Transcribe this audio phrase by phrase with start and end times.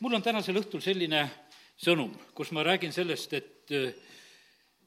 [0.00, 1.22] mul on tänasel õhtul selline
[1.80, 3.72] sõnum, kus ma räägin sellest, et,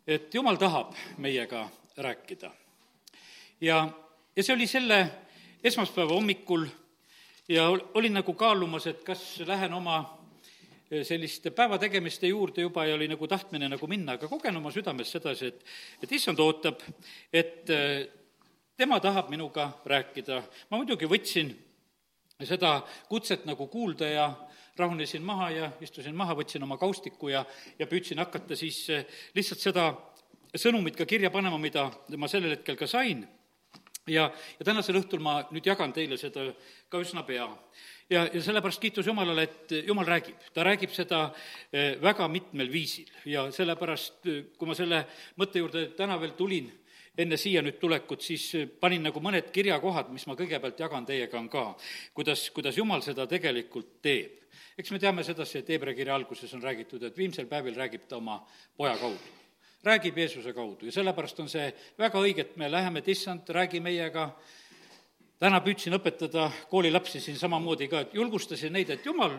[0.05, 1.63] et jumal tahab meiega
[1.97, 2.51] rääkida.
[3.61, 3.89] ja,
[4.35, 4.99] ja see oli selle
[5.63, 6.67] esmaspäeva hommikul
[7.49, 10.01] ja olin nagu kaalumas, et kas lähen oma
[11.03, 15.49] selliste päevategemiste juurde juba ja oli nagu tahtmine nagu minna, aga kogen oma südames sedasi,
[15.49, 15.65] et,
[16.03, 16.81] et issand ootab,
[17.33, 17.65] et
[18.77, 20.43] tema tahab minuga rääkida.
[20.69, 21.51] ma muidugi võtsin
[22.45, 22.79] seda
[23.09, 24.29] kutset nagu kuulda ja
[24.79, 27.43] rahunesin maha ja istusin maha, võtsin oma kaustiku ja,
[27.79, 29.89] ja püüdsin hakata siis eh, lihtsalt seda
[30.55, 33.27] sõnumit ka kirja panema, mida ma sellel hetkel ka sain.
[34.09, 36.47] ja, ja tänasel õhtul ma nüüd jagan teile seda
[36.89, 37.47] ka üsna pea.
[38.09, 41.29] ja, ja sellepärast kiitus Jumalale, et Jumal räägib, ta räägib seda
[41.71, 45.05] eh, väga mitmel viisil ja sellepärast, eh, kui ma selle
[45.37, 46.71] mõtte juurde täna veel tulin,
[47.19, 51.49] enne siia nüüd tulekut, siis panin nagu mõned kirjakohad, mis ma kõigepealt jagan teiega, on
[51.51, 51.65] ka,
[52.15, 54.39] kuidas, kuidas Jumal seda tegelikult teeb
[54.79, 58.17] eks me teame sedasi, et Hebra kirja alguses on räägitud, et viimsel päevil räägib ta
[58.17, 58.39] oma
[58.77, 59.35] poja kaudu.
[59.83, 63.79] räägib Jeesuse kaudu ja sellepärast on see väga õige, et me läheme, et issand, räägi
[63.79, 64.29] meiega,
[65.39, 69.37] täna püüdsin õpetada koolilapsi siin samamoodi ka, et julgustasin neid, et jumal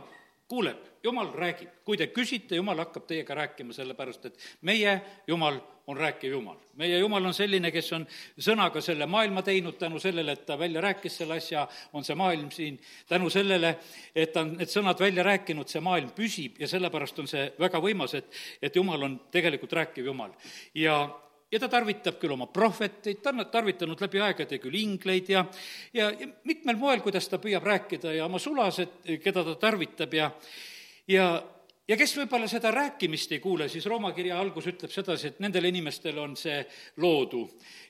[0.49, 1.69] kuuleb, jumal räägib.
[1.85, 5.61] kui te küsite, jumal hakkab teiega rääkima, sellepärast et meie Jumal
[5.91, 6.57] on rääkiv Jumal.
[6.81, 8.07] meie Jumal on selline, kes on
[8.39, 12.51] sõnaga selle maailma teinud, tänu sellele, et ta välja rääkis selle asja, on see maailm
[12.55, 13.75] siin, tänu sellele,
[14.15, 17.83] et ta on need sõnad välja rääkinud, see maailm püsib ja sellepärast on see väga
[17.83, 18.31] võimas, et,
[18.63, 20.33] et Jumal on tegelikult rääkiv Jumal.
[20.75, 21.03] ja
[21.51, 25.45] ja ta tarvitab küll oma prohveteid, ta on tarvitanud läbi aegade küll ingleid ja,
[25.93, 30.31] ja, ja mitmel moel, kuidas ta püüab rääkida ja oma sulased, keda ta tarvitab ja,
[31.11, 31.33] ja
[31.91, 35.67] ja kes võib-olla seda rääkimist ei kuule, siis Rooma kirja algus ütleb sedasi, et nendel
[35.71, 36.61] inimestel on see
[37.03, 37.43] loodu,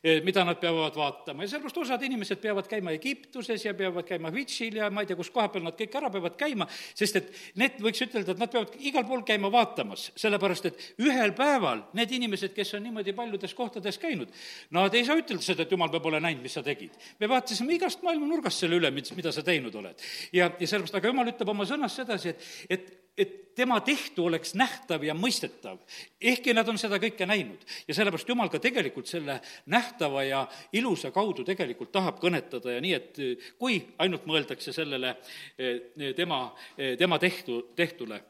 [0.02, 4.32] eh, mida nad peavad vaatama ja sellepärast osad inimesed peavad käima Egiptuses ja peavad käima
[4.32, 7.28] Vitšil ja ma ei tea, kus koha peal nad kõik ära peavad käima, sest et
[7.60, 12.16] need, võiks ütelda, et nad peavad igal pool käima vaatamas, sellepärast et ühel päeval need
[12.16, 14.32] inimesed, kes on niimoodi paljudes kohtades käinud,
[14.76, 16.96] nad ei saa ütelda seda, et jumal, me pole näinud, mis sa tegid.
[17.20, 20.08] me vaatasime igast maailma nurgast selle üle, mida sa teinud oled.
[20.32, 24.54] ja, ja sellepärast, aga jumal ütleb oma sõnas sedasi, et, et et tema tehtu oleks
[24.56, 25.80] nähtav ja mõistetav,
[26.20, 27.60] ehkki nad on seda kõike näinud.
[27.88, 32.94] ja sellepärast Jumal ka tegelikult selle nähtava ja ilusa kaudu tegelikult tahab kõnetada ja nii,
[32.94, 33.20] et
[33.58, 35.14] kui ainult mõeldakse sellele
[35.58, 36.42] eh, tema,
[36.78, 38.22] eh, tema tehtu, tehtule.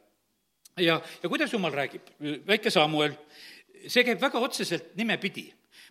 [0.77, 2.11] ja, ja kuidas Jumal räägib?
[2.47, 3.15] väike Samuel,
[3.87, 5.50] see käib väga otseselt nimepidi.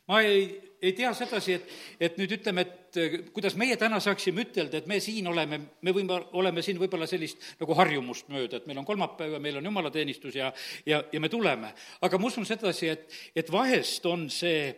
[0.09, 4.45] Ma ei ei tea sedasi, et, et nüüd ütleme, et eh, kuidas meie täna saaksime
[4.45, 8.69] ütelda, et me siin oleme, me võime, oleme siin võib-olla sellist nagu harjumust mööda, et
[8.69, 10.53] meil on kolmapäev ja meil on jumalateenistus ja,
[10.87, 11.73] ja, ja me tuleme.
[12.01, 14.71] aga ma usun sedasi, et, et vahest on see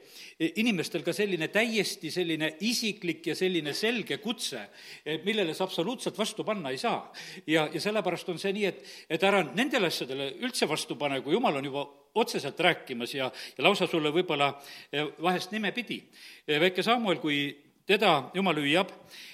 [0.49, 4.65] inimestel ka selline täiesti selline isiklik ja selline selge kutse,
[5.25, 7.11] millele sa absoluutselt vastu panna ei saa.
[7.45, 11.37] ja, ja sellepärast on see nii, et, et ära nendele asjadele üldse vastu pane, kui
[11.37, 11.85] jumal on juba
[12.15, 14.53] otseselt rääkimas ja, ja lausa sulle võib-olla
[14.91, 16.01] eh, vahest nimepidi.
[16.47, 17.43] Eh, väike Samuel, kui
[17.87, 18.91] teda jumal hüüab,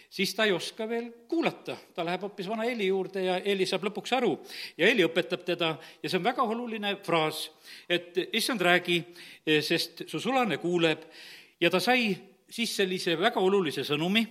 [0.10, 3.88] siis ta ei oska veel kuulata, ta läheb hoopis vana Eeli juurde ja Eeli saab
[3.90, 4.34] lõpuks aru.
[4.78, 5.74] Ja Eeli õpetab teda
[6.04, 7.48] ja see on väga oluline fraas,
[7.90, 9.02] et issand, räägi,
[9.46, 11.06] eh, sest su sulane kuuleb.
[11.60, 12.12] Ja ta sai
[12.50, 14.26] siis sellise väga olulise sõnumi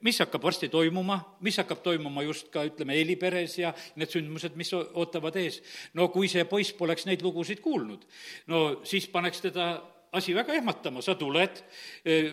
[0.00, 4.56] mis hakkab varsti toimuma, mis hakkab toimuma just ka, ütleme, Eeli peres ja need sündmused,
[4.56, 5.60] mis ootavad ees.
[5.94, 8.06] no kui see poiss poleks neid lugusid kuulnud,
[8.48, 9.74] no siis paneks teda
[10.12, 11.60] asi väga ehmatama, sa tuled,
[12.04, 12.32] eh,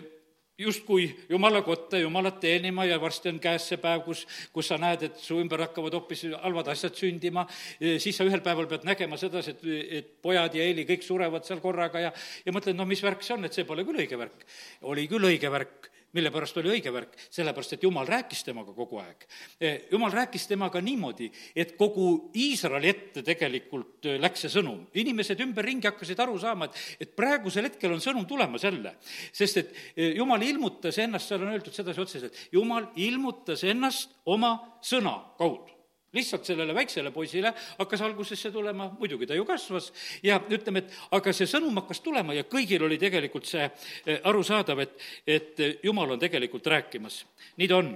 [0.60, 5.06] justkui jumala kotta, jumalat teenima ja varsti on käes see päev, kus, kus sa näed,
[5.08, 7.46] et su ümber hakkavad hoopis halvad asjad sündima,
[7.80, 9.64] eh, siis sa ühel päeval pead nägema sedasi, et,
[10.00, 12.12] et pojad ja Eeli kõik surevad seal korraga ja,
[12.44, 14.44] ja mõtled, no mis värk see on, et see pole küll õige värk.
[14.88, 19.00] oli küll õige värk mille pärast oli õige värk, sellepärast et jumal rääkis temaga kogu
[19.02, 19.26] aeg.
[19.60, 24.86] E, jumal rääkis temaga niimoodi, et kogu Iisraeli ette tegelikult e, läks see sõnum.
[24.94, 28.96] inimesed ümberringi hakkasid aru saama, et, et praegusel hetkel on sõnum tulemas jälle.
[29.32, 34.56] sest et e, jumal ilmutas ennast, seal on öeldud sedasi otseselt, jumal ilmutas ennast oma
[34.82, 35.79] sõna kaudu
[36.12, 39.90] lihtsalt sellele väiksele poisile hakkas alguses see tulema, muidugi ta ju kasvas,
[40.26, 44.84] ja ütleme, et aga see sõnum hakkas tulema ja kõigil oli tegelikult see eh, arusaadav,
[44.86, 44.96] et,
[45.26, 47.24] et jumal on tegelikult rääkimas.
[47.56, 47.92] nii ta on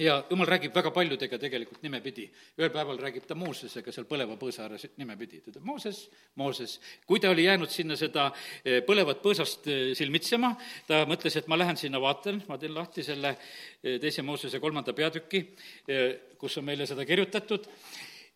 [0.00, 2.30] ja jumal räägib väga paljudega tegelikult nimepidi.
[2.58, 6.80] ühel päeval räägib ta Moosesega seal põleva põõsa ääres nimepidi, ta ütleb Mooses, Mooses.
[7.06, 8.30] kui ta oli jäänud sinna seda
[8.64, 10.54] eh, põlevat põõsast eh, silmitsema,
[10.86, 14.92] ta mõtles, et ma lähen sinna vaatan, ma teen lahti selle eh, teise Moosese kolmanda
[14.92, 15.44] peatüki,
[16.38, 17.68] kus on meile seda kirjutatud,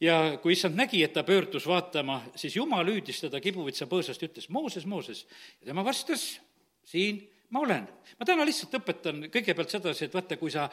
[0.01, 4.29] ja kui issand nägi, et ta pöördus vaatama, siis jumal hüüdis teda kibuvitsa põõsast ja
[4.29, 5.25] ütles, Mooses, Mooses.
[5.61, 6.35] ja tema vastas,
[6.85, 7.89] siin ma olen.
[8.19, 10.69] ma täna lihtsalt õpetan kõigepealt sedasi, et vaata, kui sa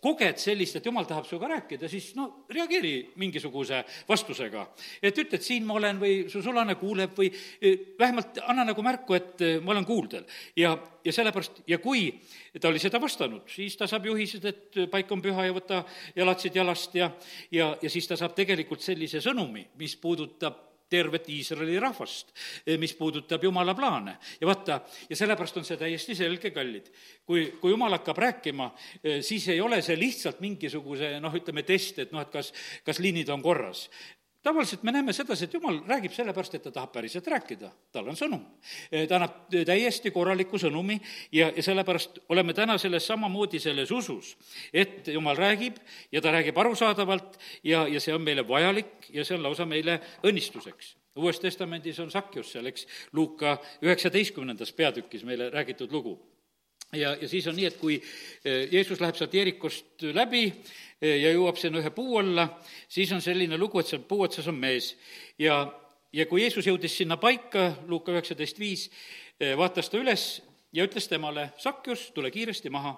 [0.00, 4.66] koged sellist, et jumal tahab sinuga rääkida, siis no reageeri mingisuguse vastusega.
[5.02, 7.28] et ütle, et siin ma olen või su sulane kuuleb või
[7.60, 10.24] eh, vähemalt anna nagu märku, et eh, ma olen kuuldel.
[10.56, 10.72] ja,
[11.04, 12.08] ja sellepärast, ja kui
[12.60, 15.84] ta oli seda vastanud, siis ta saab juhised, et paik on püha ja võta
[16.16, 17.10] jalatsid jalast ja,
[17.52, 22.34] ja, ja siis ta saab tegelikult sellise sõnumi, mis puudutab tervet Iisraeli rahvast,
[22.66, 24.16] eh, mis puudutab Jumala plaane.
[24.40, 26.90] ja vaata, ja sellepärast on see täiesti selge, kallid.
[27.26, 28.70] kui, kui Jumal hakkab rääkima,
[29.04, 32.52] eh, siis ei ole see lihtsalt mingisuguse noh, ütleme test, et noh, et kas,
[32.84, 33.88] kas liinid on korras
[34.42, 38.16] tavaliselt me näeme sedasi, et jumal räägib sellepärast, et ta tahab päriselt rääkida, tal on
[38.16, 38.44] sõnum.
[38.90, 40.96] ta annab täiesti korraliku sõnumi
[41.32, 44.36] ja, ja sellepärast oleme täna selles samamoodi selles usus,
[44.72, 45.76] et jumal räägib
[46.12, 50.00] ja ta räägib arusaadavalt ja, ja see on meile vajalik ja see on lausa meile
[50.24, 50.96] õnnistuseks.
[51.20, 56.18] uues Testamendis on Sakjus seal, eks, Luuka üheksateistkümnendas peatükis meile räägitud lugu
[56.92, 61.32] ja, ja siis on nii, et kui eh, Jeesus läheb sealt Jeerikost läbi eh, ja
[61.34, 62.46] jõuab sinna ühe puu alla,
[62.88, 64.92] siis on selline lugu, et seal puu otsas on mees
[65.38, 65.62] ja,
[66.12, 68.88] ja kui Jeesus jõudis sinna paika, Luuka üheksateist viis,
[69.38, 70.26] eh, vaatas ta üles
[70.74, 72.94] ja ütles temale, Sakjus, tule kiiresti maha,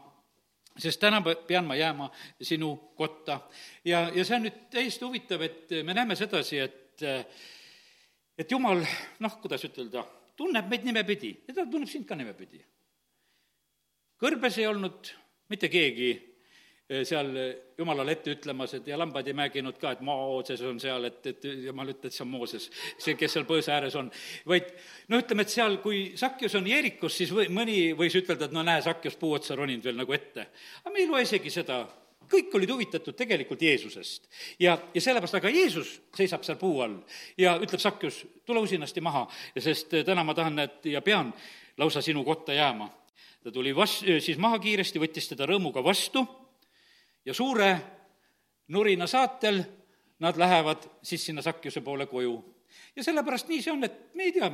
[0.79, 2.09] sest täna pean ma jääma
[2.41, 3.43] sinu kotta.
[3.85, 7.05] ja, ja see on nüüd täiesti huvitav, et me näeme sedasi, et,
[8.39, 8.81] et jumal,
[9.21, 10.05] noh, kuidas ütelda,
[10.37, 12.61] tunneb meid nimepidi ja ta tunneb sind ka nimepidi
[14.23, 15.09] kõrbes ei olnud
[15.51, 17.33] mitte keegi eh, seal
[17.79, 21.49] jumalale ette ütlemas, et ja lambad ei määginud ka, et Mooses on seal, et, et
[21.67, 22.69] jumal ütleb, et see on Mooses,
[23.03, 24.11] see, kes seal põõsa ääres on.
[24.49, 24.71] vaid
[25.11, 28.63] no ütleme, et seal, kui Sakjus on Jeerikus, siis või, mõni võis ütelda, et no
[28.67, 30.47] näe, Sakjus puu otsa roninud veel nagu ette.
[30.85, 31.83] aga me ei loe isegi seda,
[32.33, 34.31] kõik olid huvitatud tegelikult Jeesusest.
[34.63, 37.01] ja, ja sellepärast, aga Jeesus seisab seal puu all
[37.39, 39.27] ja ütleb Sakjus, tule usinasti maha,
[39.59, 41.35] sest täna ma tahan, et ja pean
[41.83, 43.02] lausa sinu kotta jääma
[43.43, 46.25] ta tuli vas-, siis maha kiiresti, võttis teda rõõmuga vastu
[47.25, 47.73] ja suure
[48.69, 49.63] nurina saatel
[50.23, 52.37] nad lähevad siis sinna Sakjuse poole koju.
[52.97, 54.49] ja sellepärast nii see on, et me ei tea,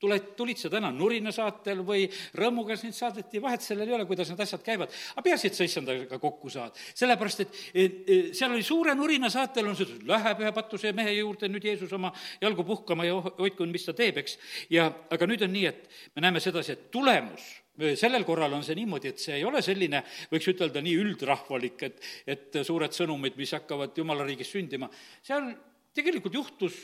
[0.00, 2.06] tuled, tulid sa täna nurina saatel või
[2.38, 4.94] rõõmuga sind saadeti, vahet sellel ei ole, kuidas need asjad käivad.
[5.12, 6.78] aga peaasi, et sa issandaga kokku saad.
[6.94, 7.44] sellepärast,
[7.74, 11.92] et seal oli suure nurina saatel on see, läheb ühe patuse mehe juurde nüüd Jeesus
[11.92, 14.38] oma jalgu puhkama ja hoidku, mis ta teeb, eks.
[14.70, 17.50] ja, aga nüüd on nii, et me näeme sedasi, et tulemus
[17.98, 20.02] sellel korral on see niimoodi, et see ei ole selline,
[20.32, 24.90] võiks ütelda, nii üldrahvalik, et, et suured sõnumid, mis hakkavad jumala riigis sündima.
[25.22, 25.52] seal
[25.94, 26.78] tegelikult juhtus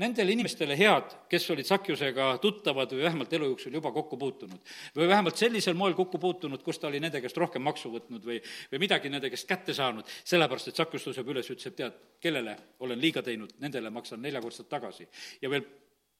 [0.00, 4.60] nendele inimestele head, kes olid Sakjusega tuttavad või vähemalt elu jooksul juba kokku puutunud.
[4.96, 8.38] või vähemalt sellisel moel kokku puutunud, kus ta oli nende käest rohkem maksu võtnud või,
[8.72, 12.56] või midagi nende käest kätte saanud, sellepärast et Sakjus tõuseb üles, ütles, et tead, kellele
[12.78, 15.08] olen liiga teinud, nendele maksan neljakordselt tagasi.
[15.42, 15.66] ja veel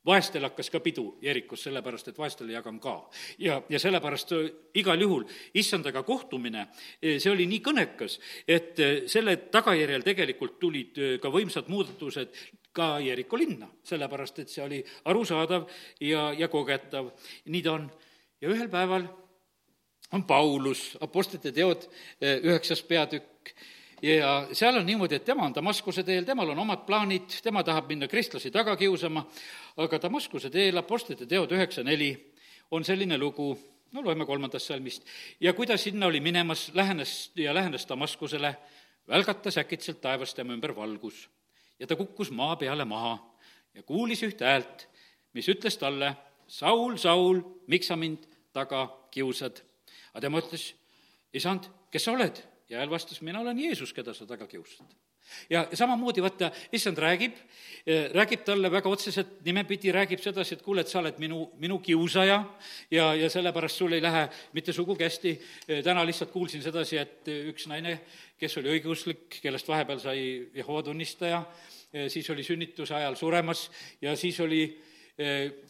[0.07, 2.95] vaestel hakkas ka pidu Jeerikus, sellepärast et vaestele jagan ka.
[3.39, 5.25] ja, ja sellepärast äh, igal juhul
[5.55, 8.19] issandaga kohtumine, äh, see oli nii kõnekas,
[8.49, 12.37] et äh, selle tagajärjel tegelikult tulid ka võimsad muudatused
[12.73, 14.81] ka Jeeriku linna, sellepärast et see oli
[15.11, 15.69] arusaadav
[16.01, 17.13] ja, ja kogetav.
[17.47, 17.91] nii ta on.
[18.41, 19.05] ja ühel päeval
[20.13, 21.85] on Paulus, Apostlite teod,
[22.21, 23.53] üheksas peatükk,
[24.03, 27.89] ja seal on niimoodi, et tema on Damaskuse teel, temal on omad plaanid, tema tahab
[27.89, 29.25] minna kristlasi taga kiusama,
[29.77, 32.13] aga Damaskuse teel Apostlite teod üheksa neli
[32.71, 33.53] on selline lugu,
[33.93, 35.07] no loeme kolmandast salmist,
[35.41, 38.55] ja kui ta sinna oli minemas, lähenes ja lähenes Damaskusele,
[39.09, 41.29] välgatas äkitselt taevast tema ümber valgus
[41.81, 43.17] ja ta kukkus maa peale maha
[43.75, 44.87] ja kuulis ühte häält,
[45.33, 46.15] mis ütles talle,
[46.51, 47.41] Saul, Saul,
[47.71, 49.63] miks sa mind taga kiusad?
[50.11, 50.73] aga tema ütles,
[51.33, 52.41] isand, kes sa oled?
[52.71, 54.87] Ja hääl vastas, mina olen Jeesus, keda sa taga kiusad.
[55.51, 57.35] ja samamoodi, vaata, issand räägib,
[57.87, 61.79] eh, räägib talle väga otseselt nimepidi, räägib sedasi, et kuule, et sa oled minu, minu
[61.79, 62.39] kiusaja
[62.91, 65.35] ja, ja sellepärast sul ei lähe mitte sugugi hästi.
[65.69, 68.01] Eh, täna lihtsalt kuulsin sedasi, et üks naine,
[68.39, 70.25] kes oli õigeusklik, kellest vahepeal sai
[70.55, 71.45] Jehova tunnistaja,
[71.93, 73.69] eh, siis oli sünnituse ajal suremas
[74.03, 74.65] ja siis oli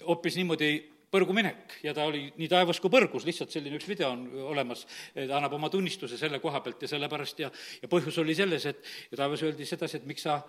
[0.07, 0.69] hoopis niimoodi
[1.11, 5.27] põrguminek ja ta oli nii taevas kui põrgus, lihtsalt selline üks video on olemas, ta
[5.39, 7.51] annab oma tunnistuse selle koha pealt ja sellepärast ja,
[7.83, 10.41] ja põhjus oli selles, et ja taevas öeldi sedasi, et miks sa,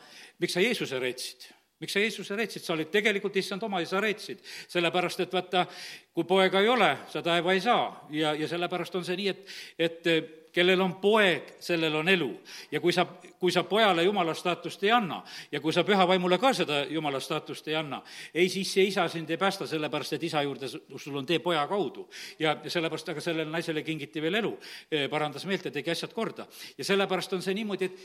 [0.41, 1.50] miks sa Jeesuse reetsid?
[1.82, 4.44] Miks sa Jeesuse reetsid, sa olid tegelikult issand oma ja sa reetsid.
[4.70, 5.65] sellepärast, et vaata,
[6.13, 7.88] kui poega ei ole, sa taeva ei saa.
[8.13, 10.12] Ja, ja sellepärast on see nii, et, et
[10.53, 12.29] kellel on poeg, sellel on elu.
[12.72, 13.05] ja kui sa,
[13.39, 17.67] kui sa pojale jumala staatust ei anna ja kui sa pühavaimule ka seda jumala staatust
[17.67, 18.01] ei anna,
[18.34, 21.67] ei, siis see isa sind ei päästa, sellepärast et isa juurde sul on tee poja
[21.67, 22.10] kaudu.
[22.39, 24.58] ja, ja sellepärast aga sellele naisele kingiti veel elu,
[24.91, 26.48] e, parandas meelt ja tegi asjad korda.
[26.77, 28.00] ja sellepärast on see niimoodi, et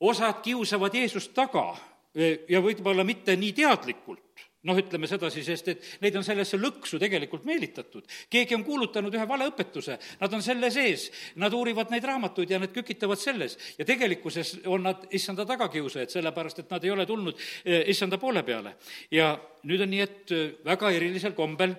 [0.00, 1.72] osad kiusavad Jeesust taga
[2.14, 6.98] e, ja võib-olla mitte nii teadlikult, noh, ütleme sedasi, sest et neid on sellesse lõksu
[7.02, 8.04] tegelikult meelitatud.
[8.30, 11.08] keegi on kuulutanud ühe valeõpetuse, nad on selle sees,
[11.42, 13.58] nad uurivad neid raamatuid ja nad kükitavad selles.
[13.78, 18.42] ja tegelikkuses on nad issanda tagakiusajad, sellepärast et nad ei ole tulnud eh, issanda poole
[18.42, 18.76] peale.
[19.10, 21.74] ja nüüd on nii, et eh, väga erilisel kombel,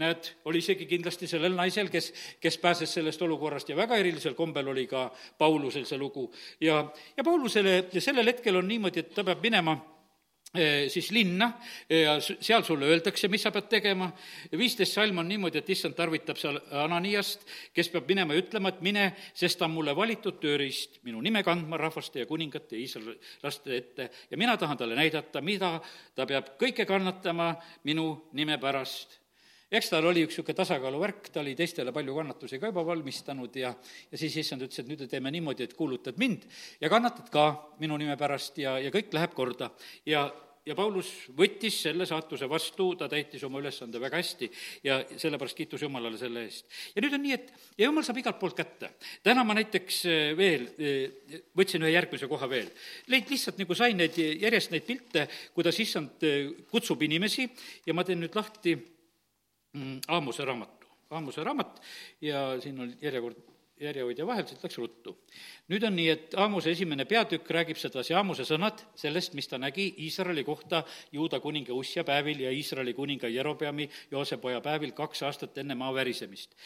[0.00, 4.68] näed, oli isegi kindlasti sellel naisel, kes, kes pääses sellest olukorrast ja väga erilisel kombel
[4.72, 6.30] oli ka Paulusel see lugu.
[6.60, 6.84] ja,
[7.16, 9.76] ja Paulusele sellel hetkel on niimoodi, et ta peab minema
[10.88, 11.52] siis linna
[11.90, 14.10] ja seal sulle öeldakse, mis sa pead tegema.
[14.58, 18.80] viisteist salm on niimoodi, et issand tarvitab seal Ananiast, kes peab minema ja ütlema, et
[18.82, 19.04] mine,
[19.34, 24.10] sest ta on mulle valitud tööriist minu nime kandma rahvaste ja kuningate ja iisraellaste ette
[24.30, 25.76] ja mina tahan talle näidata, mida
[26.14, 27.54] ta peab kõike kannatama
[27.86, 29.20] minu nime pärast
[29.70, 33.72] eks tal oli üks niisugune tasakaaluvärk, ta oli teistele palju kannatusi ka juba valmistanud ja,
[34.10, 36.46] ja siis issand ütles, et nüüd teeme niimoodi, et kuulutad mind
[36.80, 37.50] ja kannatad ka
[37.82, 39.70] minu nime pärast ja, ja kõik läheb korda.
[40.06, 40.26] ja,
[40.66, 44.50] ja Paulus võttis selle saatuse vastu, ta täitis oma ülesande väga hästi
[44.84, 46.66] ja sellepärast kiitus Jumalale selle eest.
[46.94, 48.92] ja nüüd on nii, et ja Jumal saab igalt poolt kätte.
[49.22, 52.70] täna ma näiteks eh, veel eh, võtsin ühe järgmise koha veel.
[53.06, 57.48] Leid lihtsalt nagu sain neid, järjest neid pilte, kuidas issand eh, kutsub inimesi
[57.86, 58.76] ja ma teen nüüd lahti
[60.08, 61.80] Aamuse raamatu, Aamuse raamat.
[62.20, 63.38] Ja siin on järjekord,
[63.80, 65.14] järjehoidja vahel, siit läks ruttu.
[65.70, 69.86] nüüd on nii, et Aamuse esimene peatükk räägib sedasi Aamuse sõnad sellest, mis ta nägi
[70.04, 70.82] Iisraeli kohta
[71.12, 76.56] Juuda kuninga Ussia päevil ja Iisraeli kuninga Jerobeami Joosepoja päevil kaks aastat enne maa värisemist.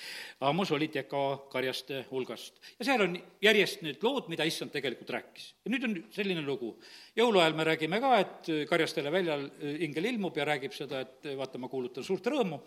[0.40, 5.54] Aamus oli Teka karjaste hulgast ja seal on järjest need lood, mida issand tegelikult rääkis.
[5.64, 6.74] ja nüüd on selline lugu,
[7.16, 11.58] jõuluajal me räägime ka, et karjastele väljal äh, ingel ilmub ja räägib seda, et vaata,
[11.58, 12.60] ma kuulutan suurt rõõmu,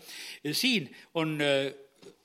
[0.54, 0.88] siin
[1.18, 1.74] on äh,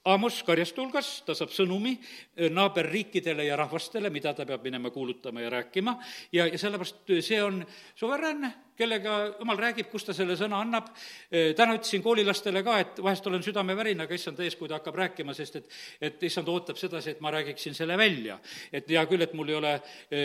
[0.04, 5.44] Amos karjaste hulgas, ta saab sõnumi äh, naaberriikidele ja rahvastele, mida ta peab minema kuulutama
[5.44, 5.94] ja rääkima.
[6.34, 7.60] Ja, ja sellepärast see on
[7.94, 10.88] suveräänne kellega jumal räägib, kus ta selle sõna annab.
[11.30, 15.56] täna ütlesin koolilastele ka, et vahest olen südamevärinaga issand ees, kui ta hakkab rääkima, sest
[15.60, 15.68] et,
[16.00, 18.38] et issand ootab sedasi, et ma räägiksin selle välja.
[18.72, 19.72] et hea küll, et mul ei ole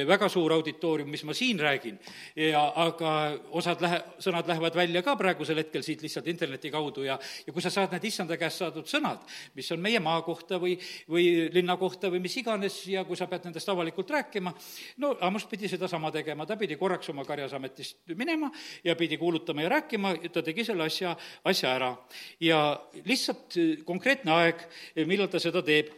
[0.07, 1.99] väga suur auditoorium, mis ma siin räägin,
[2.35, 3.13] ja aga
[3.57, 7.63] osad lähe-, sõnad lähevad välja ka praegusel hetkel siit lihtsalt interneti kaudu ja, ja kui
[7.63, 9.23] sa saad need issanda käest saadud sõnad,
[9.57, 10.77] mis on meie maa kohta või,
[11.09, 14.53] või linna kohta või mis iganes ja kui sa pead nendest avalikult rääkima,
[15.03, 18.51] no Amos pidi sedasama tegema, ta pidi korraks oma karjasametist minema, tegema
[18.83, 21.15] ja pidi kuulutama ja rääkima, ta tegi selle asja,
[21.45, 21.97] asja ära.
[22.39, 24.61] ja lihtsalt äh, konkreetne aeg,
[25.05, 25.89] millal ta seda teeb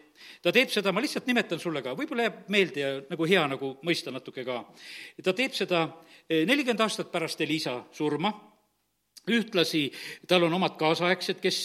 [0.41, 3.77] ta teeb seda, ma lihtsalt nimetan sulle ka, võib-olla jääb meelde ja nagu hea nagu
[3.83, 4.63] mõista natuke ka.
[5.23, 8.33] ta teeb seda äh, nelikümmend aastat pärast Elisa surma
[9.27, 9.89] ühtlasi
[10.27, 11.59] tal on omad kaasaegsed, kes,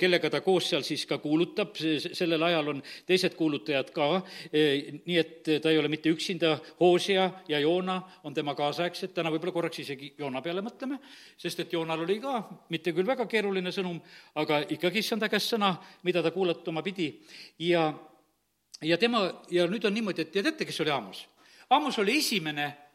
[0.00, 4.08] kellega ta koos seal siis ka kuulutab, sellel ajal on teised kuulutajad ka,
[4.52, 9.54] nii et ta ei ole mitte üksinda, Hoosia ja Joona on tema kaasaegsed, täna võib-olla
[9.56, 11.00] korraks isegi Joona peale mõtleme,
[11.38, 12.40] sest et Joonal oli ka
[12.72, 14.00] mitte küll väga keeruline sõnum,
[14.38, 15.74] aga ikkagi issanda käest sõna,
[16.06, 17.12] mida ta kuulatama pidi.
[17.58, 17.90] Ja
[18.82, 21.24] ja tema, ja nüüd on niimoodi, et ja teate, kes oli Amos?
[21.74, 22.87] Amos oli esimene Eh,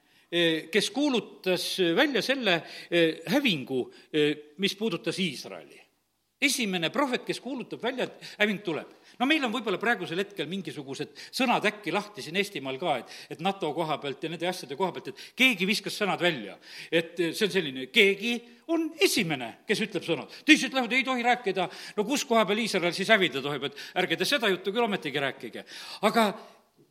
[0.72, 2.56] kes kuulutas välja selle
[2.90, 5.80] eh, hävingu, eh, mis puudutas Iisraeli.
[6.44, 8.88] esimene prohvet, kes kuulutab välja, et häving tuleb.
[9.20, 13.40] no meil on võib-olla praegusel hetkel mingisugused sõnad äkki lahti siin Eestimaal ka, et, et
[13.40, 16.58] NATO koha pealt ja nende asjade koha pealt, et keegi viskas sõnad välja.
[16.92, 18.34] et see on selline, keegi
[18.74, 20.34] on esimene, kes ütleb sõnad.
[20.46, 24.18] teised ütlevad, ei tohi rääkida, no kus koha peal Iisrael siis hävida tohib, et ärge
[24.18, 25.64] te seda juttu küll ometigi rääkige.
[26.02, 26.34] aga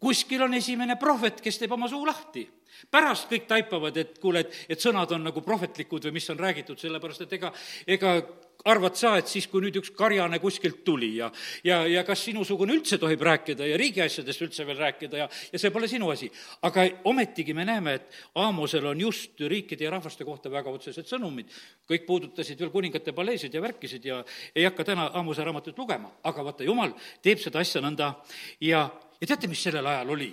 [0.03, 2.49] kuskil on esimene prohvet, kes teeb oma suu lahti.
[2.91, 6.81] pärast kõik taipavad, et kuule, et, et sõnad on nagu prohvetlikud või mis on räägitud,
[6.81, 7.53] sellepärast et ega,
[7.87, 8.17] ega
[8.65, 11.29] arvad sa, et siis, kui nüüd üks karjane kuskilt tuli ja,
[11.67, 15.73] ja, ja kas sinusugune üldse tohib rääkida ja riigiasjadest üldse veel rääkida ja, ja see
[15.75, 16.31] pole sinu asi.
[16.63, 21.51] aga ometigi me näeme, et Aamosel on just riikide ja rahvaste kohta väga otsesed sõnumid.
[21.89, 24.23] kõik puudutasid veel kuningate paleesid ja värkisid ja
[24.55, 28.15] ei hakka täna Aamose raamatut lugema, aga vaata, jumal teeb seda asja nõnda
[28.61, 28.89] ja
[29.23, 30.33] ja teate, mis sellel ajal oli?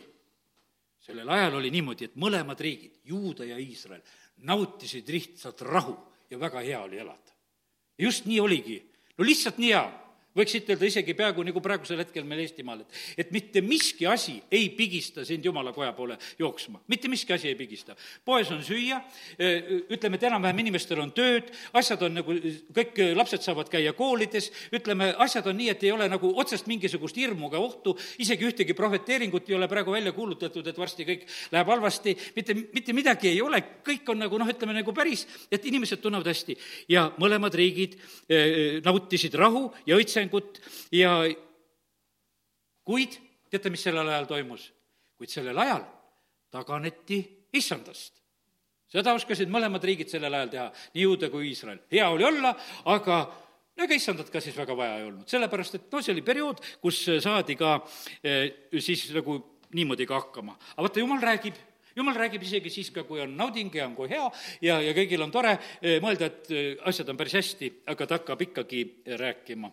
[1.00, 4.02] sellel ajal oli niimoodi, et mõlemad riigid, Juuda ja Iisrael,
[4.46, 5.96] nautisid lihtsalt rahu
[6.30, 7.34] ja väga hea oli elada.
[7.98, 8.78] just nii oligi,
[9.18, 9.86] no lihtsalt nii hea
[10.38, 14.70] võiks ütelda isegi peaaegu nagu praegusel hetkel meil Eestimaal, et, et mitte miski asi ei
[14.78, 17.96] pigista sind jumala koja poole jooksma, mitte miski asi ei pigista.
[18.26, 19.00] poes on süüa,
[19.90, 22.36] ütleme, et enam-vähem inimestel on tööd, asjad on nagu,
[22.76, 27.18] kõik lapsed saavad käia koolides, ütleme, asjad on nii, et ei ole nagu otsest mingisugust
[27.18, 31.74] hirmu ega ohtu, isegi ühtegi prohveteeringut ei ole praegu välja kuulutatud, et varsti kõik läheb
[31.74, 36.04] halvasti, mitte, mitte midagi ei ole, kõik on nagu noh, ütleme nagu päris, et inimesed
[36.04, 36.58] tunnevad hästi.
[36.90, 37.98] ja mõlemad riigid
[38.86, 40.60] nautisid rahu ja õitsengut arengut
[40.92, 41.16] ja
[42.84, 43.16] kuid
[43.50, 44.70] teate, mis sellel ajal toimus?
[45.20, 45.84] kuid sellel ajal
[46.52, 47.20] taganeti
[47.54, 48.18] issandast.
[48.90, 51.80] seda oskasid mõlemad riigid sellel ajal teha, nii Juuda kui Iisrael.
[51.92, 52.54] hea oli olla,
[52.90, 53.20] aga
[53.78, 56.62] no ega issandat ka siis väga vaja ei olnud, sellepärast et noh, see oli periood,
[56.82, 57.80] kus saadi ka
[58.24, 59.38] eh, siis nagu
[59.76, 60.56] niimoodi ka hakkama.
[60.76, 61.60] aga vaata, jumal räägib
[62.00, 64.26] jumal räägib isegi siis ka, kui on nauding ja on kui hea
[64.62, 68.22] ja, ja kõigil on tore eh, mõelda, et eh, asjad on päris hästi, aga ta
[68.22, 68.86] hakkab ikkagi
[69.20, 69.72] rääkima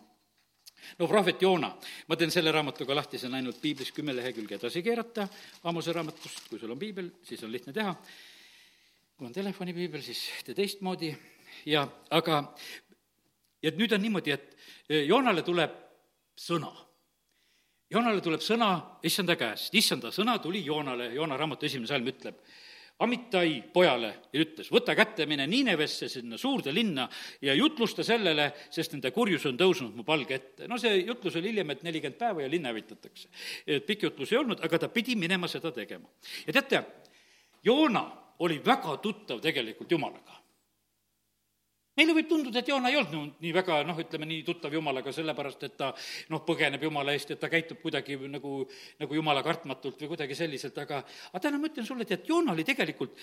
[0.99, 1.69] no prohvet Joona,
[2.07, 5.27] ma teen selle raamatuga lahti, see on ainult piiblis kümme lehekülge edasi keerata,
[5.67, 7.95] Aamose raamatust, kui sul on piibel, siis on lihtne teha.
[9.17, 11.09] kui on telefonipiibel, siis tee teistmoodi.
[11.65, 12.43] Ja aga,
[13.63, 14.53] ja nüüd on niimoodi, et
[14.89, 15.73] eh, Joonale tuleb
[16.37, 16.69] sõna.
[17.89, 22.37] Joonale tuleb sõna issanda käest, issanda sõna tuli Joonale, Joona raamatu esimene salm ütleb,
[22.99, 27.03] Amitai pojale ja ütles, võta kätte, mine Niinevesse, sinna suurde linna
[27.45, 30.67] ja jutlusta sellele, sest nende kurjus on tõusnud mu palge ette.
[30.67, 33.29] no see jutlus oli hiljem, et nelikümmend päeva ja linna hävitatakse.
[33.67, 36.09] et pikk jutlus ei olnud, aga ta pidi minema seda tegema.
[36.47, 36.83] ja teate,
[37.63, 38.03] Joona
[38.39, 40.41] oli väga tuttav tegelikult Jumalaga
[41.97, 45.63] meile võib tunduda, et Joona ei olnud nii väga noh, ütleme nii tuttav Jumalaga, sellepärast
[45.65, 45.89] et ta
[46.33, 48.59] noh, põgeneb Jumala eest, et ta käitub kuidagi nagu,
[49.01, 51.01] nagu Jumala kartmatult või kuidagi selliselt, aga
[51.31, 53.17] aga täna ma ütlen sulle, tead, Joona oli tegelikult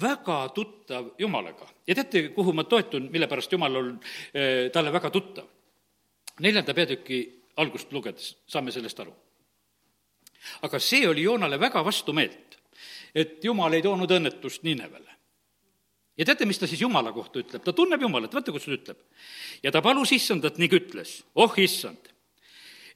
[0.00, 1.68] väga tuttav Jumalaga.
[1.86, 3.94] ja teate, kuhu ma toetun, mille pärast Jumal on
[4.34, 5.48] eh, talle väga tuttav?
[6.40, 7.20] neljanda peatüki
[7.60, 9.14] algust lugedes saame sellest aru.
[10.62, 12.58] aga see oli Joonale väga vastumeelt,
[13.14, 15.19] et Jumal ei toonud õnnetust Ninevele
[16.20, 17.64] ja teate, mis ta siis Jumala kohta ütleb?
[17.64, 18.98] ta tunneb Jumalat, vaata, kus ta ütleb.
[19.64, 22.12] ja ta palus issandat ning ütles, oh issand,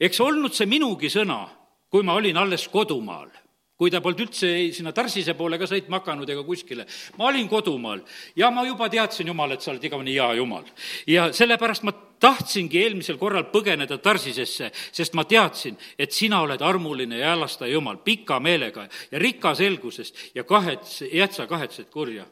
[0.01, 1.47] eks olnud see minugi sõna,
[1.89, 3.33] kui ma olin alles kodumaal
[3.75, 6.87] kui ta polnud üldse sinna Tarsise poole ka sõitma hakanud ega kuskile.
[7.19, 8.05] ma olin kodumaal
[8.37, 10.65] ja ma juba teadsin, Jumal, et sa oled igavene hea Jumal.
[11.07, 17.19] ja sellepärast ma tahtsingi eelmisel korral põgeneda Tarsisesse, sest ma teadsin, et sina oled armuline
[17.19, 22.25] ja häälasta Jumal, pika meelega ja rikas helgusest ja kahetse, jätsa kahetsed kurja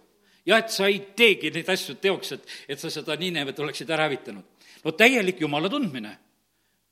[0.46, 4.08] ja et sa ei teegi neid asju teoks, et, et sa seda Niinevet oleksid ära
[4.08, 4.44] hävitanud.
[4.84, 6.16] no täielik jumala tundmine.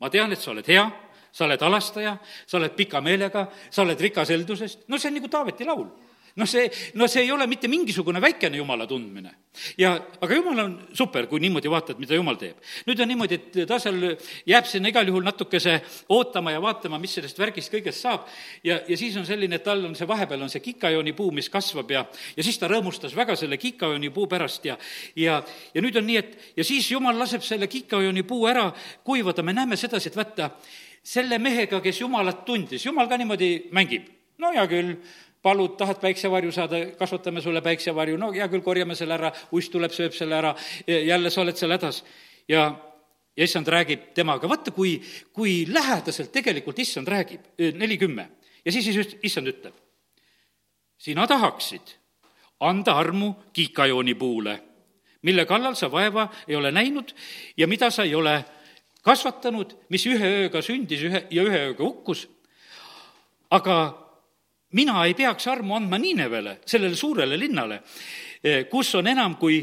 [0.00, 0.84] ma tean, et sa oled hea,
[1.32, 2.16] sa oled alastaja,
[2.46, 5.88] sa oled pika meelega, sa oled rikas heldusest, no see on nagu Taaveti laul
[6.40, 9.32] noh, see, no see ei ole mitte mingisugune väikene jumala tundmine.
[9.78, 12.58] ja, aga jumal on super, kui niimoodi vaatad, mida jumal teeb.
[12.88, 14.00] nüüd on niimoodi, et ta seal
[14.48, 15.78] jääb sinna igal juhul natukese
[16.16, 18.26] ootama ja vaatama, mis sellest värgist kõigest saab,
[18.64, 21.90] ja, ja siis on selline, et tal on see, vahepeal on see kikajoonipuu, mis kasvab
[21.94, 22.04] ja,
[22.36, 24.78] ja siis ta rõõmustas väga selle kikajoonipuu pärast ja,
[25.16, 25.40] ja,
[25.74, 28.70] ja nüüd on nii, et ja siis jumal laseb selle kikajoonipuu ära
[29.04, 30.50] kuivada, me näeme sedasi, et vaata,
[31.02, 34.08] selle mehega, kes Jumalat tundis, Jumal ka niimoodi mängib.
[34.40, 34.94] no hea küll,
[35.42, 39.92] palud, tahad päiksevarju saada, kasvatame sulle päiksevarju, no hea küll, korjame selle ära, uiss tuleb,
[39.94, 40.54] sööb selle ära,
[40.86, 42.02] jälle sa oled seal hädas.
[42.48, 42.66] ja,
[43.36, 44.98] ja issand räägib temaga, vaata, kui,
[45.32, 48.28] kui lähedaselt tegelikult issand räägib, neli kümme.
[48.64, 49.74] ja siis, siis issand ütleb,
[50.98, 51.96] sina tahaksid
[52.60, 54.60] anda armu kiikajooni puule,
[55.22, 57.14] mille kallal sa vaeva ei ole näinud
[57.56, 58.44] ja mida sa ei ole
[59.02, 62.26] kasvatanud, mis ühe ööga sündis ühe ja ühe ööga hukkus,
[63.50, 63.76] aga
[64.72, 67.82] mina ei peaks armu andma Niinevele, sellele suurele linnale,
[68.44, 69.60] eh, kus on enam kui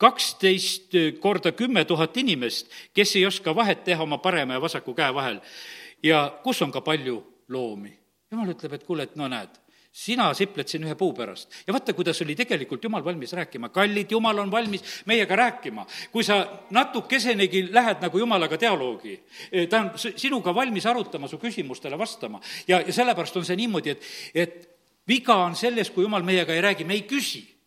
[0.00, 5.14] kaksteist korda kümme tuhat inimest, kes ei oska vahet teha oma parema ja vasaku käe
[5.14, 5.40] vahel
[6.02, 7.98] ja kus on ka palju loomi.
[8.30, 9.50] jumal ütleb, et kuule, et no näed,
[9.92, 11.50] sina sipled siin ühe puu pärast.
[11.66, 13.68] ja vaata, kuidas oli tegelikult Jumal valmis rääkima.
[13.68, 15.86] kallid, Jumal on valmis meiega rääkima.
[16.12, 19.20] kui sa natukesenegi lähed nagu Jumalaga dialoogi,
[19.52, 22.40] eh, ta on sinuga valmis arutama, su küsimustele vastama.
[22.68, 24.02] ja, ja sellepärast on see niimoodi, et,
[24.34, 24.68] et
[25.08, 27.59] viga on selles, kui Jumal meiega ei räägi, me ei küsi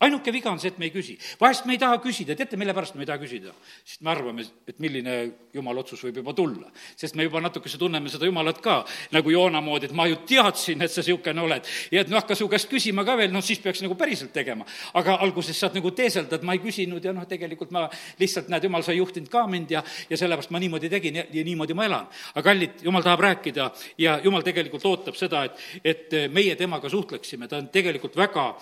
[0.00, 1.16] ainuke viga on see, et me ei küsi.
[1.40, 3.52] vahest me ei taha küsida, teate, mille pärast me ei taha küsida?
[3.84, 5.14] sest me arvame, et milline
[5.54, 6.70] jumala otsus võib juba tulla.
[6.96, 10.82] sest me juba natukese tunneme seda jumalat ka nagu Joona moodi, et ma ju teadsin,
[10.82, 11.66] et sa niisugune oled.
[11.90, 14.66] ja et noh, hakka su käest küsima ka veel, noh siis peaks nagu päriselt tegema.
[14.94, 17.88] aga alguses saad nagu teeselda, et ma ei küsinud ja noh, tegelikult ma
[18.20, 21.26] lihtsalt, näed, jumal, sa ei juhtinud ka mind ja, ja sellepärast ma niimoodi tegin ja,
[21.32, 22.06] ja niimoodi ma elan.
[22.34, 27.50] aga kallid, jumal tahab rääkida ja jumal tegelikult ootab seda, et, et meie temaga suhtleksime,
[27.50, 28.52] ta on tegelikult väga,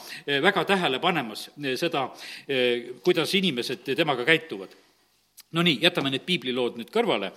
[0.40, 2.10] väga tähelepanev nägemas eh, seda,
[2.48, 4.70] eh, kuidas inimesed temaga käituvad.
[5.52, 7.30] no nii, jätame need piiblilood nüüd kõrvale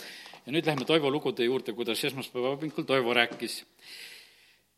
[0.46, 3.66] ja nüüd lähme Toivo lugude juurde, kuidas esmaspäeva hommikul Toivo rääkis.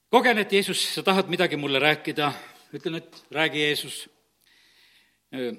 [0.10, 2.34] kogen, et Jeesus, sa tahad midagi mulle rääkida,
[2.74, 4.10] ütlen, et räägi, Jeesus.
[5.32, 5.54] Eh,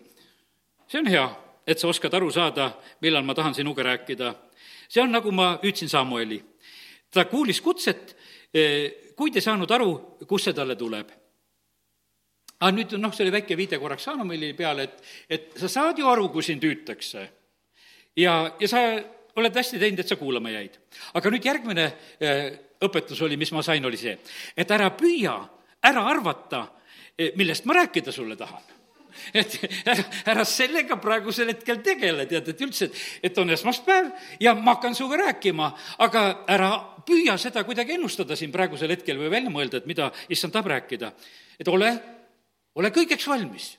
[0.88, 1.28] see on hea,
[1.66, 4.34] et sa oskad aru saada, millal ma tahan sinuga rääkida.
[4.88, 6.42] see on, nagu ma hüüdsin Samueli.
[7.10, 8.16] ta kuulis kutset,
[9.16, 11.21] kuid ei saanud aru, kust see talle tuleb
[12.62, 16.06] aga nüüd noh, see oli väike viide korraks Saanumili peale, et, et sa saad ju
[16.08, 17.26] aru, kui sind hüütakse.
[18.16, 18.84] ja, ja sa
[19.36, 20.78] oled hästi teinud, et sa kuulama jäid.
[21.14, 21.88] aga nüüd järgmine
[22.22, 22.44] äh,
[22.82, 24.14] õpetus oli, mis ma sain, oli see,
[24.56, 25.40] et ära püüa
[25.82, 26.66] ära arvata,
[27.36, 28.70] millest ma rääkida sulle tahan
[29.36, 32.86] et ära, ära sellega praegusel hetkel tegele, tead, et üldse,
[33.20, 34.08] et on esmaspäev
[34.40, 35.66] ja ma hakkan sinuga rääkima,
[36.06, 36.70] aga ära
[37.04, 41.12] püüa seda kuidagi ennustada siin praegusel hetkel või välja mõelda, et mida issand tahab rääkida.
[41.60, 41.92] et ole,
[42.74, 43.78] ole kõigeks valmis.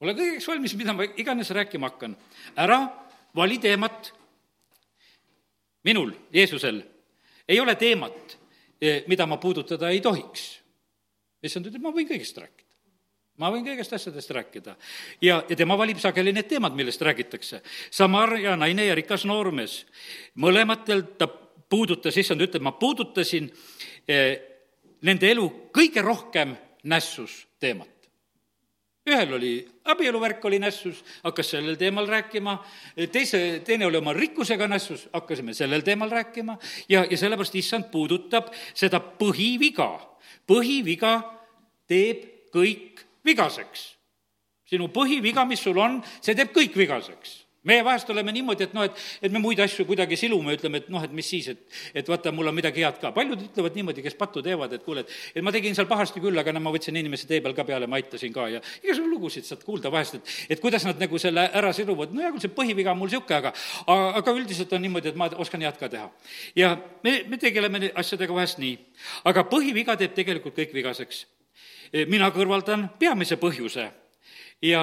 [0.00, 2.16] ole kõigeks valmis, mida ma iganes rääkima hakkan.
[2.56, 2.80] ära
[3.36, 4.12] vali teemat.
[5.84, 6.82] minul, Jeesusel,
[7.48, 8.38] ei ole teemat,
[8.80, 10.60] eh, mida ma puudutada ei tohiks.
[11.42, 12.64] issand ütleb, ma võin kõigest rääkida
[13.38, 14.76] ma võin kõigest asjadest rääkida.
[15.20, 17.62] ja, ja tema valib sageli need teemad, millest räägitakse.
[17.90, 19.86] Samaria naine ja rikas noormees,
[20.38, 23.50] mõlematel ta puudutas, issand ütleb, ma puudutasin
[24.08, 24.38] eh,
[25.02, 27.93] nende elu kõige rohkem nässus teemat.
[29.06, 29.52] Ühel oli
[29.84, 32.56] abieluvärk oli nässus, hakkas sellel teemal rääkima,
[33.12, 36.56] teise, teine oli oma rikkusega nässus, hakkasime sellel teemal rääkima
[36.88, 39.90] ja, ja sellepärast issand puudutab seda põhiviga.
[40.46, 41.14] põhiviga
[41.88, 43.94] teeb kõik vigaseks.
[44.64, 48.84] sinu põhiviga, mis sul on, see teeb kõik vigaseks meie vahest oleme niimoodi, et noh,
[48.86, 51.60] et, et me muid asju kuidagi silume, ütleme, et noh, et mis siis, et,
[52.00, 53.12] et vaata, mul on midagi head ka.
[53.16, 56.38] paljud ütlevad niimoodi, kes pattu teevad, et kuule, et, et ma tegin seal pahasti küll,
[56.40, 59.48] aga no ma võtsin inimese tee peal ka peale, ma aitasin ka ja igasugu lugusid
[59.48, 62.54] saad kuulda vahest, et, et kuidas nad nagu selle ära siluvad, no hea küll, see
[62.54, 63.54] põhiviga on mul niisugune, aga,
[64.20, 66.10] aga üldiselt on niimoodi, et ma oskan head ka teha.
[66.58, 66.74] ja
[67.04, 68.76] me, me tegeleme asjadega vahest nii,
[69.30, 71.24] aga põhiviga teeb tegelikult kõik vigaseks
[72.10, 73.86] mina kõrvaldan peamise põhjuse
[74.64, 74.82] ja,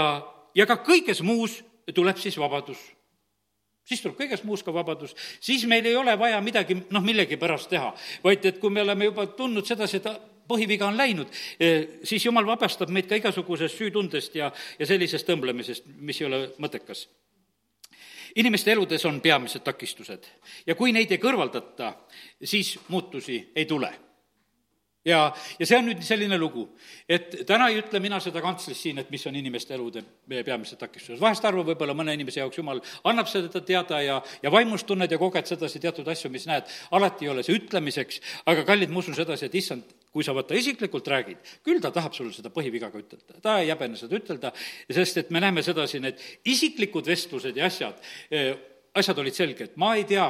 [0.56, 1.60] ja ka kõiges muus
[1.94, 2.80] tuleb siis vabadus.
[3.88, 7.90] Siis tuleb kõiges muus ka vabadus, siis meil ei ole vaja midagi, noh, millegipärast teha,
[8.24, 10.12] vaid et kui me oleme juba tundnud sedasi, et
[10.52, 15.90] põhiviga on läinud, eh, siis jumal vabastab meid ka igasugusest süütundest ja, ja sellisest tõmblemisest,
[15.98, 17.08] mis ei ole mõttekas.
[18.36, 20.28] inimeste eludes on peamised takistused.
[20.68, 21.94] Ja kui neid ei kõrvaldata,
[22.44, 23.92] siis muutusi ei tule
[25.06, 25.20] ja,
[25.60, 26.68] ja see on nüüd selline lugu,
[27.10, 31.20] et täna ei ütle mina seda kantslis siin, et mis on inimeste elude peamised takistused.
[31.22, 35.20] vahest harva võib-olla mõne inimese jaoks jumal annab seda teada ja, ja vaimust tunned ja
[35.22, 39.18] koged sedasi teatud asju, mis näed, alati ei ole see ütlemiseks, aga kallid, ma usun
[39.18, 43.02] sedasi, et issand, kui sa vaata isiklikult räägid, küll ta tahab sulle seda põhiviga ka
[43.02, 44.54] ütelda, ta ei häbene seda ütelda,
[44.92, 47.98] sest et me näeme sedasi, need isiklikud vestlused ja asjad
[48.92, 50.26] asjad olid selged, ma ei tea,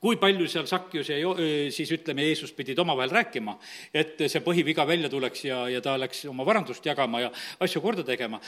[0.00, 1.34] kui palju seal Sakjus ja
[1.74, 3.56] siis ütleme, Jeesus pidid omavahel rääkima,
[3.92, 8.04] et see põhiviga välja tuleks ja, ja ta läks oma varandust jagama ja asju korda
[8.06, 8.40] tegema.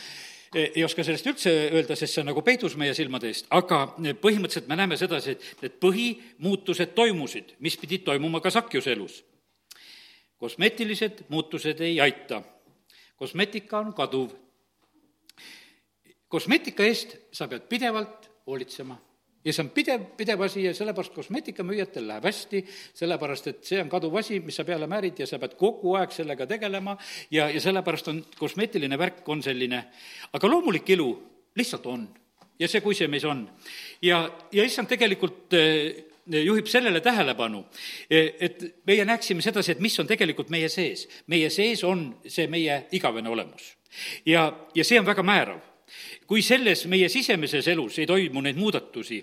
[0.54, 3.82] E, ei oska sellest üldse öelda, sest see on nagu peidus meie silmade eest, aga
[4.22, 9.24] põhimõtteliselt me näeme sedasi, et need põhimuutused toimusid, mis pidid toimuma ka Sakjuse elus.
[10.38, 12.40] kosmeetilised muutused ei aita.
[13.16, 14.32] kosmeetika on kaduv.
[16.28, 18.96] kosmeetika eest sa pead pidevalt hoolitsema
[19.48, 22.62] ja see on pidev, pidev asi ja sellepärast kosmeetikamüüjatel läheb hästi,
[23.00, 26.12] sellepärast et see on kaduv asi, mis sa peale määrid ja sa pead kogu aeg
[26.12, 26.98] sellega tegelema
[27.32, 29.84] ja, ja sellepärast on kosmeetiline värk on selline,
[30.36, 31.10] aga loomulik ilu
[31.56, 32.04] lihtsalt on
[32.58, 33.46] ja see, kui see meis on.
[34.02, 34.20] ja,
[34.52, 37.64] ja issand tegelikult eh, juhib sellele tähelepanu,
[38.10, 41.06] eh, et meie näeksime sedasi, et mis on tegelikult meie sees.
[41.26, 43.72] meie sees on see meie igavene olemus.
[44.26, 45.64] ja, ja see on väga määrav
[46.28, 49.22] kui selles meie sisemises elus ei toimu neid muudatusi,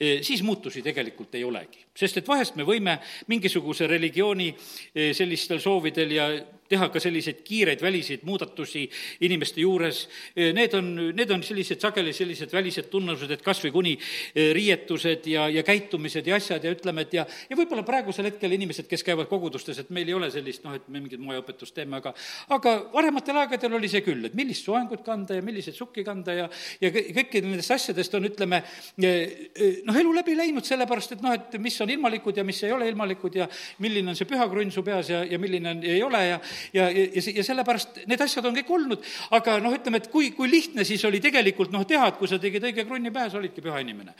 [0.00, 1.84] eh, siis muutusi tegelikult ei olegi.
[1.96, 4.50] sest et vahest me võime mingisuguse religiooni
[4.94, 6.26] eh, sellistel soovidel ja
[6.68, 8.82] teha ka selliseid kiireid väliseid muudatusi
[9.20, 13.72] inimeste juures, eh, need on, need on sellised sageli sellised välised tunnused, et kas või
[13.72, 13.94] kuni
[14.34, 18.88] riietused ja, ja käitumised ja asjad ja ütleme, et ja, ja võib-olla praegusel hetkel inimesed,
[18.88, 22.12] kes käivad kogudustes, et meil ei ole sellist noh, et me mingit moeõpetust teeme, aga
[22.48, 26.45] aga varematel aegadel oli see küll, et millist soengut kanda ja milliseid sukki kanda ja
[26.80, 28.62] ja, ja kõikidest nendest asjadest on, ütleme,
[29.00, 32.62] eh, eh, noh, elu läbi läinud, sellepärast et noh, et mis on ilmalikud ja mis
[32.66, 33.48] ei ole ilmalikud ja
[33.84, 36.40] milline on see pühakrunn su peas ja, ja milline on, ei ole ja
[36.72, 39.04] ja, ja, ja, sellepärast need asjad on kõik olnud,
[39.36, 42.40] aga noh, ütleme, et kui, kui lihtne siis oli tegelikult noh, teha, et kui sa
[42.42, 44.14] tegid õige krunni pähe, sa olidki püha inimene.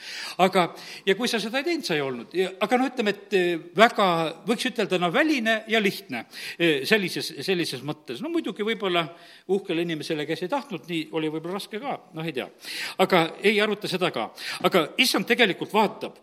[0.44, 0.68] aga,
[1.06, 2.36] ja kui sa seda ei teinud, sa ei olnud.
[2.60, 4.08] aga no ütleme, et eh, väga,
[4.48, 6.26] võiks ütelda, no väline ja lihtne
[6.86, 8.22] sellises, sellises mõttes.
[8.22, 9.06] no muidugi võib-olla
[9.52, 12.46] uhkele inimesele, kes ei tahtnud, nii oli võib-olla raske ka, noh, ei tea.
[13.04, 14.30] aga ei aruta seda ka.
[14.66, 16.16] aga issand tegelikult vaatab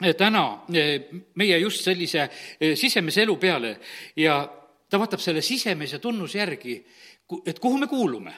[0.00, 3.76] eh, täna eh, meie just sellise eh, sisemise elu peale
[4.16, 4.38] ja
[4.88, 6.76] ta vaatab selle sisemise tunnuse järgi,
[7.46, 8.34] et kuhu me kuulume.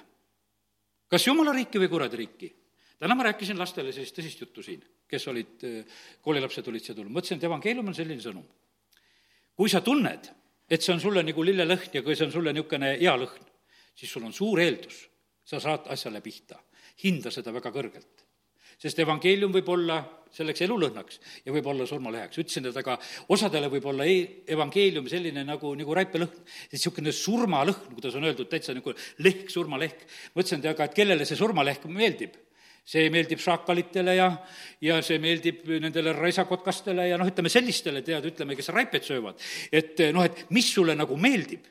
[1.08, 2.54] kas jumala riiki või kuradi riiki?
[2.98, 5.60] täna ma rääkisin lastele sellist tõsist juttu siin, kes olid,
[6.22, 8.48] koolilapsed olid siia tulnud, mõtlesin, et evangeelium on selline sõnum.
[9.54, 10.32] kui sa tunned,
[10.68, 13.46] et see on sulle nagu lillelõhn ja kui see on sulle niisugune hea lõhn,
[13.94, 14.98] siis sul on suur eeldus,
[15.48, 16.58] sa saad asjale pihta.
[17.04, 18.24] Hinda seda väga kõrgelt.
[18.78, 19.98] sest evangeelium võib olla
[20.30, 22.38] selleks elulõhnaks ja võib olla surmalõheks.
[22.38, 22.98] ütlesin, et aga
[23.34, 28.74] osadele võib olla e-, evangeelium selline nagu, nagu räipelõhn, niisugune surmalõhn, kuidas on öeldud, täitsa
[28.76, 30.04] nagu lehk, surmalehk.
[30.34, 32.36] mõtlesin, et aga, et kellele see surmalehk meeldib
[32.88, 34.28] see meeldib šaakalitele ja,
[34.80, 39.42] ja see meeldib nendele raisakotkastele ja noh, ütleme sellistele, tead, ütleme, kes raipeid söövad.
[39.72, 41.66] et noh, et mis sulle nagu meeldib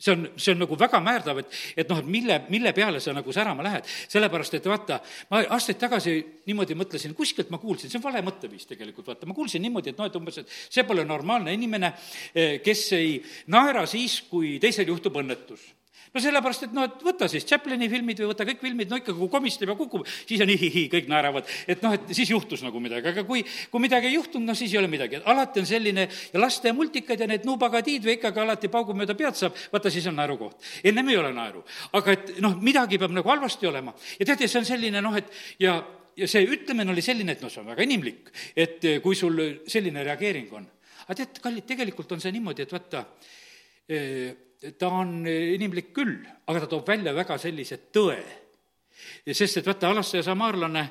[0.00, 3.14] see on, see on nagu väga määrdav, et, et noh, et mille, mille peale sa
[3.16, 3.88] nagu särama lähed.
[4.08, 6.14] sellepärast, et vaata, ma aastaid tagasi
[6.48, 10.00] niimoodi mõtlesin, kuskilt ma kuulsin, see on vale mõtteviis tegelikult, vaata, ma kuulsin niimoodi, et
[10.00, 11.92] noh, et umbes, et see pole normaalne inimene,
[12.34, 13.18] eh, kes ei
[13.52, 15.68] naera siis, kui teisel juhtub õnnetus
[16.14, 19.14] no sellepärast, et noh, et võta siis Chaplini filmid või võta kõik filmid, no ikka
[19.14, 21.46] kui komistab ja kukub, siis on ihihi, kõik naeravad.
[21.70, 24.74] et noh, et siis juhtus nagu midagi, aga kui, kui midagi ei juhtunud, no siis
[24.74, 25.20] ei ole midagi.
[25.24, 29.38] alati on selline ja laste multikad ja need nuubagadiid või ikkagi alati paugu mööda pead
[29.38, 30.58] saab, vaata siis on naerukoht.
[30.84, 31.64] ennem ei ole naeru.
[31.92, 33.94] aga et noh, midagi peab nagu halvasti olema.
[34.18, 35.30] ja tead, ja see on selline noh, et
[35.62, 35.78] ja,
[36.16, 40.04] ja see ütlemine oli selline, et noh, see on väga inimlik, et kui sul selline
[40.10, 40.66] reageering on.
[41.06, 43.06] aga tead, kallid, tegelikult on see niimoodi, et vaata,
[44.78, 48.18] ta on inimlik küll, aga ta toob välja väga sellise tõe.
[49.32, 50.82] sest et vaata, alastaja samaarlane,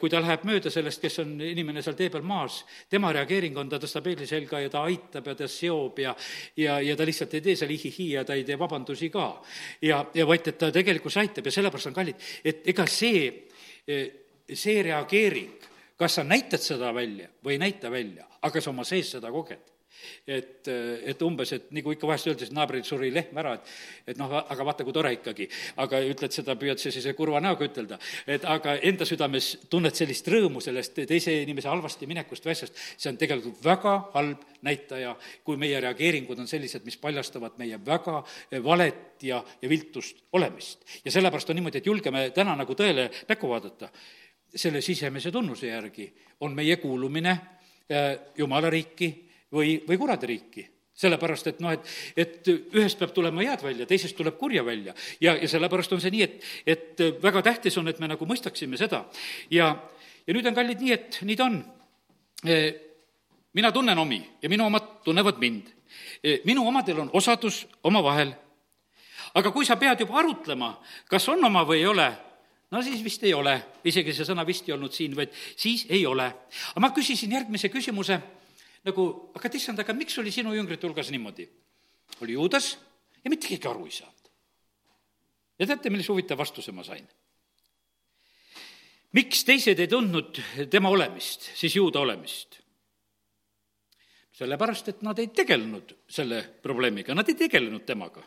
[0.00, 3.68] kui ta läheb mööda sellest, kes on inimene seal tee peal maas, tema reageering on,
[3.70, 6.16] ta tõstab peegli selga ja ta aitab ja ta seob ja
[6.56, 9.30] ja, ja ta lihtsalt ei tee seal ihihi ja ta ei tee vabandusi ka.
[9.82, 13.30] ja, ja vaid, et ta tegelikult aitab ja sellepärast on kallid, et ega see,
[14.50, 19.14] see reageering, kas sa näitad seda välja või ei näita välja, aga sa oma sees
[19.14, 19.77] seda koged
[20.26, 23.72] et, et umbes, et nagu ikka vahest öeldakse, et naabril suri lehm ära, et
[24.08, 25.48] et noh, aga vaata, kui tore ikkagi.
[25.82, 30.28] aga ütled seda, püüad sa sellise kurva näoga ütelda, et aga enda südames tunned sellist
[30.28, 35.58] rõõmu sellest teise inimese halvasti minekust või asjast, see on tegelikult väga halb näitaja, kui
[35.60, 38.22] meie reageeringud on sellised, mis paljastavad meie väga
[38.64, 40.84] valet ja, ja viltust olemist.
[41.04, 43.88] ja sellepärast on niimoodi, et julgeme täna nagu tõele näkku vaadata.
[44.54, 51.52] selle sisemise tunnuse järgi on meie kuulumine äh, jumala riiki või, või kuradi riiki sellepärast,
[51.52, 51.86] et noh, et,
[52.18, 54.94] et ühest peab tulema head välja, teisest tuleb kurja välja.
[55.22, 58.78] ja, ja sellepärast on see nii, et, et väga tähtis on, et me nagu mõistaksime
[58.80, 59.04] seda.
[59.54, 59.70] ja,
[60.26, 61.60] ja nüüd on kallid nii, et nii ta on.
[62.46, 62.56] E,
[63.58, 65.70] mina tunnen omi ja minu omad tunnevad mind.
[66.22, 68.34] E, minu omadel on osadus omavahel.
[69.38, 70.72] aga kui sa pead juba arutlema,
[71.06, 72.08] kas on oma või ei ole,
[72.74, 76.02] no siis vist ei ole, isegi see sõna vist ei olnud siin, vaid siis ei
[76.06, 76.26] ole.
[76.72, 78.18] aga ma küsisin järgmise küsimuse
[78.86, 81.48] nagu, aga issand, aga miks oli sinu jüngrite hulgas niimoodi?
[82.22, 82.76] oli Juudas
[83.24, 84.30] ja mitte keegi aru ei saanud.
[85.58, 87.06] ja teate, millise huvitava vastuse ma sain?
[89.18, 92.60] miks teised ei tundnud tema olemist, siis Juuda olemist?
[94.38, 98.22] sellepärast, et nad ei tegelenud selle probleemiga, nad ei tegelenud temaga.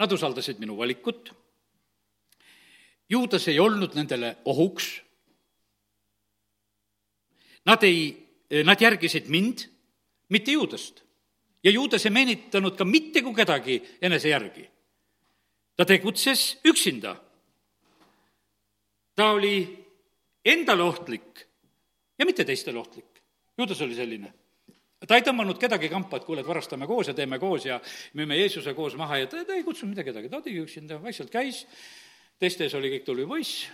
[0.00, 1.30] Nad usaldasid minu valikut,
[3.12, 4.88] Juudas ei olnud nendele ohuks,
[7.68, 8.21] nad ei
[8.64, 9.64] nad järgisid mind,
[10.28, 11.02] mitte Juudast.
[11.64, 14.68] ja Juudas ei meenitanud ka mitte kui kedagi enese järgi.
[15.76, 17.16] ta tegutses üksinda.
[19.16, 19.84] ta oli
[20.44, 21.46] endale ohtlik
[22.18, 23.22] ja mitte teistele ohtlik.
[23.58, 24.32] Juudas oli selline
[25.06, 27.80] ta ei tõmmanud kedagi kampa, et kuule, et varastame koos ja teeme koos ja
[28.14, 31.30] müüme Jeesuse koos maha ja ta, ta ei kutsunud mitte kedagi, ta tegi üksinda, vaikselt
[31.30, 31.64] käis,
[32.38, 33.66] teiste ees oli kõik tubli poiss,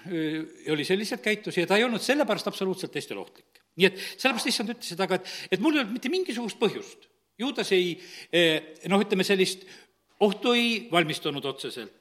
[0.73, 4.75] oli selliselt käitus ja ta ei olnud sellepärast absoluutselt teistele ohtlik nii et sellepärast issand
[4.75, 7.07] ütles seda, aga et, et mul ei olnud mitte mingisugust põhjust.
[7.39, 7.93] Juudas ei
[8.35, 9.63] eh, noh, ütleme sellist
[10.27, 11.95] ohtu ei valmistunud otseselt.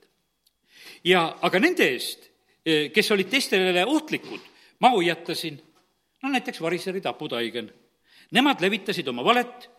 [1.06, 2.30] ja aga nende eest,
[2.66, 4.42] eh, kes olid teistele ohtlikud,
[4.82, 5.60] ma hoiatasin,
[6.24, 7.70] no näiteks variserid, haputaigen.
[8.34, 9.70] Nemad levitasid oma valet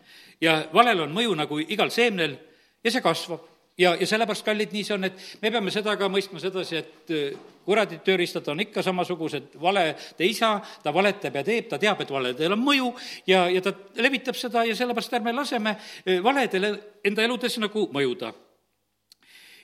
[0.40, 2.38] ja valel on mõju nagu igal seemnel
[2.84, 6.08] ja see kasvab ja, ja sellepärast, kallid, nii see on, et me peame seda ka
[6.12, 7.36] mõistma sedasi, et äh,
[7.66, 12.56] kuradi tööriistad on ikka samasugused, valede isa, ta valetab ja teeb, ta teab, et valedel
[12.56, 12.90] on mõju
[13.30, 16.74] ja, ja ta levitab seda ja sellepärast ärme laseme äh, valedele
[17.06, 18.32] enda eludes nagu mõjuda.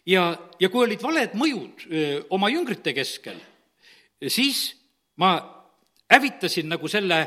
[0.06, 0.28] ja,
[0.60, 3.40] ja kui olid valed mõjud öö, äh, oma jüngrite keskel,
[4.28, 4.70] siis
[5.16, 5.36] ma
[6.10, 7.26] hävitasin nagu selle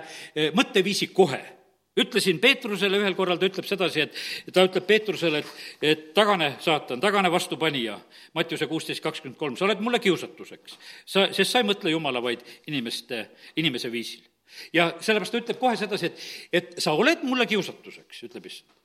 [0.56, 1.57] mõtteviisi kohe
[1.98, 7.02] ütlesin Peetrusele ühel korral, ta ütleb sedasi, et ta ütleb Peetrusele, et, et tagane, saatan,
[7.04, 7.98] tagane vastupanija,
[8.38, 10.78] Mattiuse kuusteist kakskümmend kolm, sa oled mulle kiusatuseks.
[11.06, 14.26] sa, sest sa ei mõtle Jumala, vaid inimeste, inimese viisil.
[14.74, 18.76] ja sellepärast ta ütleb kohe sedasi, et, et sa oled mulle kiusatuseks, ütleb issand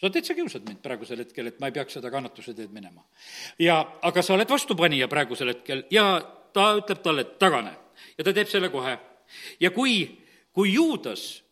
[0.00, 3.04] sa täitsa kiusad mind praegusel hetkel, et ma ei peaks seda kannatuse teed minema.
[3.58, 6.18] ja, aga sa oled vastupanija praegusel hetkel ja
[6.52, 7.72] ta ütleb talle, et tagane.
[8.18, 8.98] ja ta teeb selle kohe.
[9.60, 10.20] ja kui,
[10.52, 11.43] kui Juudas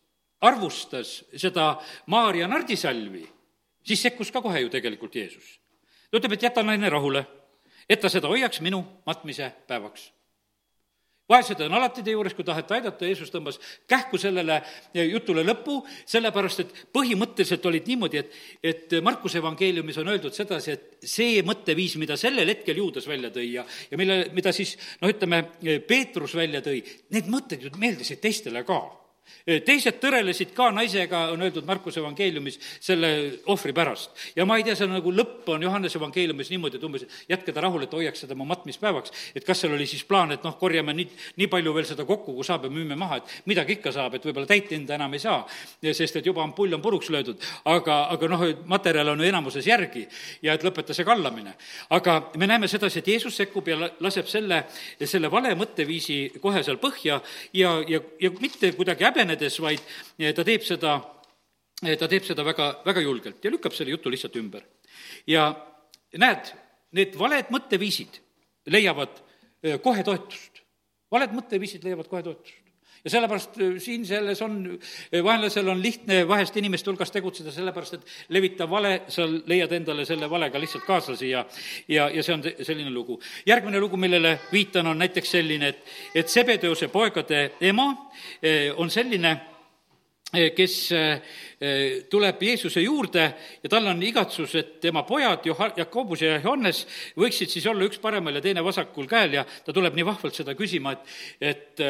[0.43, 1.73] arvustas seda
[2.11, 3.23] Maarja nardisalvi,
[3.83, 5.59] siis sekkus ka kohe ju tegelikult Jeesus.
[6.11, 7.25] ta ütleb, et jäta naine rahule,
[7.89, 10.11] et ta seda hoiaks minu matmise päevaks.
[11.29, 13.55] vaesed on alati teie juures, kui tahate aidata, Jeesus tõmbas
[13.87, 14.57] kähku sellele
[14.93, 21.07] jutule lõpu, sellepärast et põhimõtteliselt olid niimoodi, et, et Markuse evangeeliumis on öeldud sedasi, et
[21.07, 25.41] see mõtteviis, mida sellel hetkel Juudas välja tõi ja, ja mille, mida siis noh, ütleme,
[25.87, 26.83] Peetrus välja tõi,
[27.15, 28.81] need mõtted ju meeldisid teistele ka
[29.65, 33.09] teised tõrelesid ka naisega, on öeldud Markuse evangeeliumis, selle
[33.51, 34.11] ohvri pärast.
[34.35, 37.53] ja ma ei tea, see on nagu lõpp on Johannese evangeeliumis niimoodi, et umbes, jätke
[37.53, 39.11] ta rahule, et hoiaks seda oma matmispäevaks.
[39.35, 41.07] et kas seal oli siis plaan, et noh, korjame nii,
[41.41, 44.25] nii palju veel seda kokku, kui saab ja müüme maha, et midagi ikka saab, et
[44.25, 45.41] võib-olla täit hinda enam ei saa,
[45.91, 47.39] sest et juba ampull on puruks löödud.
[47.65, 50.07] aga, aga noh, materjal on ju enamuses järgi
[50.41, 51.55] ja et lõpeta see kallamine.
[51.89, 54.63] aga me näeme sedasi, et Jeesus sekkub ja laseb selle,
[55.03, 57.19] selle vale mõtteviisi kohe seal põhja
[57.53, 59.83] ja, ja, ja mitte kuidagi häbenedes, vaid
[60.35, 60.97] ta teeb seda,
[61.83, 64.65] ta teeb seda väga, väga julgelt ja lükkab selle jutu lihtsalt ümber.
[65.27, 65.53] ja
[66.17, 66.51] näed,
[66.91, 68.19] need valed mõtteviisid
[68.73, 69.21] leiavad
[69.63, 70.61] eh, kohe toetust.
[71.11, 72.62] valed mõtteviisid leiavad kohe toetust
[73.03, 74.79] ja sellepärast äh, siin selles on,
[75.11, 80.05] äh, vaenlasel on lihtne vahest inimeste hulgas tegutseda, sellepärast et levita vale, sa leiad endale
[80.07, 81.45] selle valega lihtsalt kaaslasi ja
[81.87, 83.19] ja, ja see on selline lugu.
[83.45, 87.89] järgmine lugu, millele viitan, on näiteks selline, et, et Sebedeuse poegade ema
[88.43, 89.39] äh, on selline,
[90.33, 90.89] kes
[92.09, 93.27] tuleb Jeesuse juurde
[93.61, 96.79] ja tal on igatsus, et tema pojad, Joha-, Jakobus ja Johannes,
[97.21, 100.55] võiksid siis olla üks paremal ja teine vasakul käel ja ta tuleb nii vahvalt seda
[100.57, 101.13] küsima, et,
[101.51, 101.85] et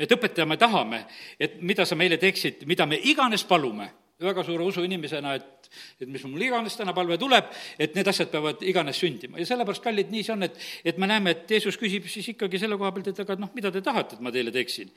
[0.00, 1.04] et õpetaja, me tahame,
[1.40, 5.68] et mida sa meile teeksid, mida me iganes palume, väga suure usuinimesena, et,
[6.00, 7.46] et mis mul iganes täna palve tuleb,
[7.80, 11.08] et need asjad peavad iganes sündima ja sellepärast, kallid, nii see on, et, et me
[11.08, 14.18] näeme, et Jeesus küsib siis ikkagi selle koha pealt, et aga noh, mida te tahate,
[14.18, 14.92] et ma teile teeksin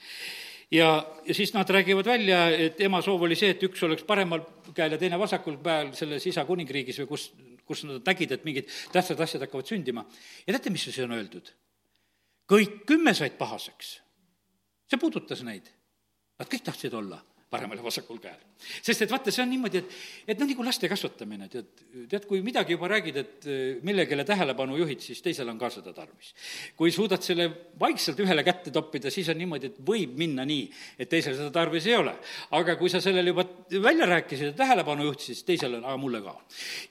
[0.73, 0.89] ja,
[1.25, 4.43] ja siis nad räägivad välja, et ema soov oli see, et üks oleks paremal
[4.75, 7.29] käel ja teine vasakul käel selles isa kuningriigis või kus,
[7.67, 10.05] kus nad nägid, et mingid tähtsad asjad hakkavad sündima.
[10.47, 11.53] ja teate, mis see on öeldud?
[12.49, 13.99] kõik kümme said pahaseks
[14.93, 15.69] see puudutas neid.
[16.37, 17.17] Nad kõik tahtsid olla
[17.53, 18.39] paremal ja vasakul käel.
[18.81, 19.95] sest et vaata, see on niimoodi, et,
[20.33, 24.77] et noh, nagu laste kasvatamine, tead, tead, kui midagi juba räägid, et eh, millegile tähelepanu
[24.81, 26.33] juhid, siis teisel on ka seda tarvis.
[26.79, 30.65] kui suudad selle vaikselt ühele kätte toppida, siis on niimoodi, et võib minna nii,
[30.97, 32.15] et teisel seda tarvis ei ole.
[32.59, 33.45] aga kui sa sellele juba
[33.83, 36.35] välja rääkisid ja tähelepanu juhtisid, siis teisel on, aga mulle ka.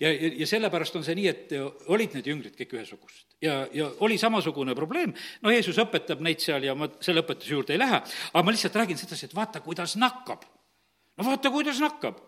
[0.01, 1.59] ja, ja, ja sellepärast on see nii, et
[1.92, 6.64] olid need jüngrid kõik ühesugused ja, ja oli samasugune probleem, no Jeesus õpetab neid seal
[6.66, 9.96] ja ma selle õpetuse juurde ei lähe, aga ma lihtsalt räägin sedasi, et vaata, kuidas
[10.01, 10.46] nakkab.
[11.18, 12.20] No vaata, kuidas nakkab.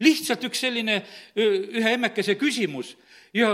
[0.00, 1.00] lihtsalt üks selline
[1.40, 2.96] ühe emmekese küsimus
[3.34, 3.48] ja,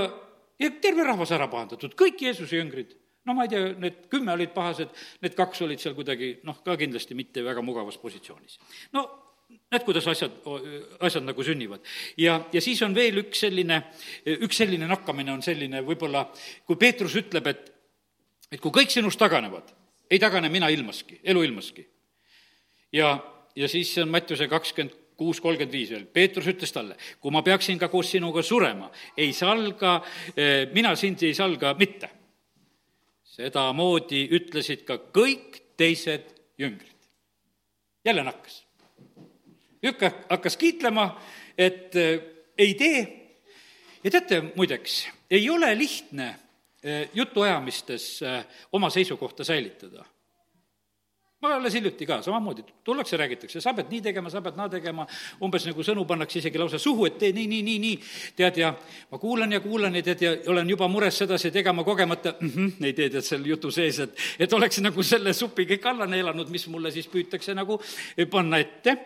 [0.58, 4.50] ja terve rahvas ära pahandatud, kõik Jeesuse jüngrid no ma ei tea, need kümme olid
[4.54, 4.90] pahased,
[5.22, 8.58] need kaks olid seal kuidagi noh, ka kindlasti mitte väga mugavas positsioonis.
[8.96, 9.06] no
[9.52, 10.32] näed, kuidas asjad,
[11.00, 11.84] asjad nagu sünnivad.
[12.16, 13.82] ja, ja siis on veel üks selline,
[14.26, 16.26] üks selline nakkamine on selline võib-olla,
[16.66, 17.68] kui Peetrus ütleb, et
[18.52, 19.70] et kui kõik sinust taganevad,
[20.12, 21.86] ei tagane mina ilmaski, eluilmaski.
[22.92, 23.16] ja,
[23.56, 27.78] ja siis on Mattiuse kakskümmend kuus kolmkümmend viis veel, Peetrus ütles talle, kui ma peaksin
[27.78, 30.00] ka koos sinuga surema, ei salga,
[30.36, 32.10] eh, mina sind ei salga mitte.
[33.32, 37.08] sedamoodi ütlesid ka kõik teised jüngrid.
[38.04, 38.64] jälle nakkas
[39.82, 41.20] Jükk hakkas kiitlema,
[41.58, 42.20] et äh,
[42.58, 43.30] ei tee.
[44.04, 48.20] ja teate, muideks, ei ole lihtne äh, jutuajamistes
[48.72, 50.04] oma seisukohta säilitada
[51.42, 55.06] ma alles hiljuti ka, samamoodi, tullakse, räägitakse, sa pead nii tegema, sa pead naa tegema,
[55.42, 57.96] umbes nagu sõnu pannakse isegi lausa suhu, et tee nii, nii, nii, nii,
[58.38, 58.70] tead, ja
[59.10, 62.86] ma kuulan ja kuulan ja tead, ja olen juba mures sedasi tegema kogemata mm, -hmm,
[62.86, 66.48] ei tee, tead, seal jutu sees, et, et oleks nagu selle supi kõik alla neelanud,
[66.48, 67.80] mis mulle siis püütakse nagu
[68.30, 68.96] panna ette.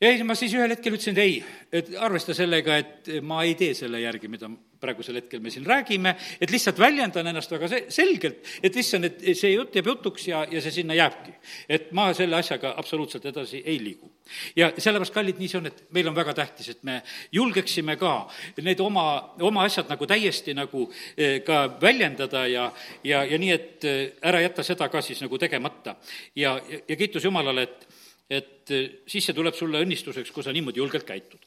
[0.00, 3.54] Ja ei, ma siis ühel hetkel ütlesin, et ei, et arvesta sellega, et ma ei
[3.54, 4.48] tee selle järgi, mida
[4.80, 9.22] praegusel hetkel me siin räägime, et lihtsalt väljendan ennast väga se-, selgelt, et issand, et
[9.36, 11.34] see jutt jääb jutuks ja, ja see sinna jääbki.
[11.68, 14.10] et ma selle asjaga absoluutselt edasi ei liigu.
[14.56, 17.00] ja sellepärast, kallid, nii see on, et meil on väga tähtis, et me
[17.32, 18.14] julgeksime ka
[18.62, 19.06] need oma,
[19.40, 22.70] oma asjad nagu täiesti nagu eh, ka väljendada ja,
[23.04, 25.96] ja, ja nii, et eh, ära jätta seda ka siis nagu tegemata.
[26.34, 27.88] ja, ja, ja kiitus Jumalale, et
[28.30, 31.42] et eh, siis see tuleb sulle õnnistuseks, kui sa niimoodi julgelt käitud.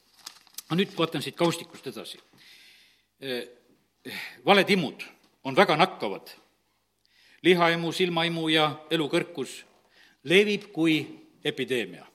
[0.64, 2.18] aga nüüd vaatan siit kaustikust edasi.
[3.24, 3.44] Eh,
[4.44, 5.00] valed imud
[5.44, 6.28] on väga nakkavad.
[7.44, 9.64] lihaimu, silmaimu ja elukõrkus
[10.24, 11.06] levib kui
[11.44, 12.06] epideemia.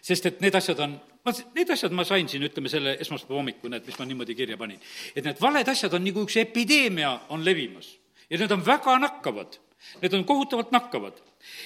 [0.00, 3.70] sest et need asjad on ma, need asjad ma sain siin, ütleme, selle esmaspäeva hommikul,
[3.70, 4.80] näed, mis ma niimoodi kirja panin.
[5.16, 7.98] et need valed asjad on nagu üks epideemia on levimas
[8.30, 9.58] ja need on väga nakkavad.
[10.00, 11.20] Need on kohutavalt nakkavad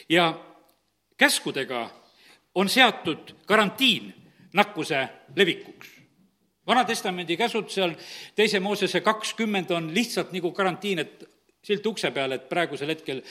[0.08, 0.32] ja
[1.16, 1.90] käskudega
[2.54, 4.14] on seatud karantiin
[4.52, 5.88] nakkuse levikuks.
[6.66, 7.94] Vana-testamendi käsud seal,
[8.34, 11.26] teise Moosese kakskümmend on lihtsalt nagu karantiin, et
[11.66, 13.22] silt ukse peal, et praegusel hetkel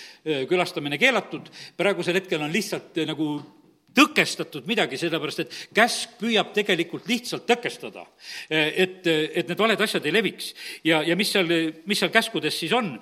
[0.50, 3.30] külastamine keelatud, praegusel hetkel on lihtsalt nagu
[3.96, 8.04] tõkestatud midagi, sellepärast et käsk püüab tegelikult lihtsalt tõkestada,
[8.50, 10.52] et, et need valed asjad ei leviks.
[10.84, 11.52] ja, ja mis seal,
[11.88, 12.96] mis seal käskudes siis on?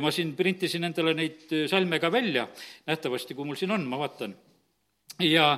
[0.00, 2.48] ma siin printisin endale neid salme ka välja,
[2.88, 4.36] nähtavasti, kui mul siin on, ma vaatan.
[5.20, 5.52] ja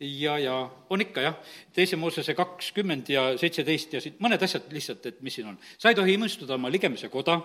[0.00, 0.56] ja, ja.
[0.90, 1.36] On ikka jah,
[1.74, 5.58] teise Moosese kakskümmend ja seitseteist ja siit mõned asjad lihtsalt, et mis siin on.
[5.78, 7.40] sa ei tohi imustada oma ligemise koda,